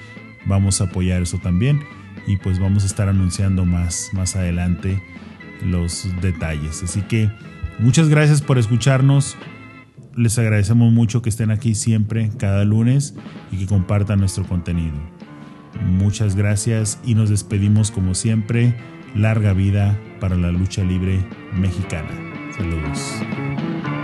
[0.45, 1.81] vamos a apoyar eso también
[2.25, 5.01] y pues vamos a estar anunciando más más adelante
[5.65, 6.83] los detalles.
[6.83, 7.29] Así que
[7.79, 9.37] muchas gracias por escucharnos.
[10.17, 13.15] Les agradecemos mucho que estén aquí siempre, cada lunes,
[13.51, 14.97] y que compartan nuestro contenido.
[15.85, 18.75] Muchas gracias y nos despedimos como siempre.
[19.13, 22.09] Larga vida para la lucha libre mexicana.
[22.57, 23.96] Saludos.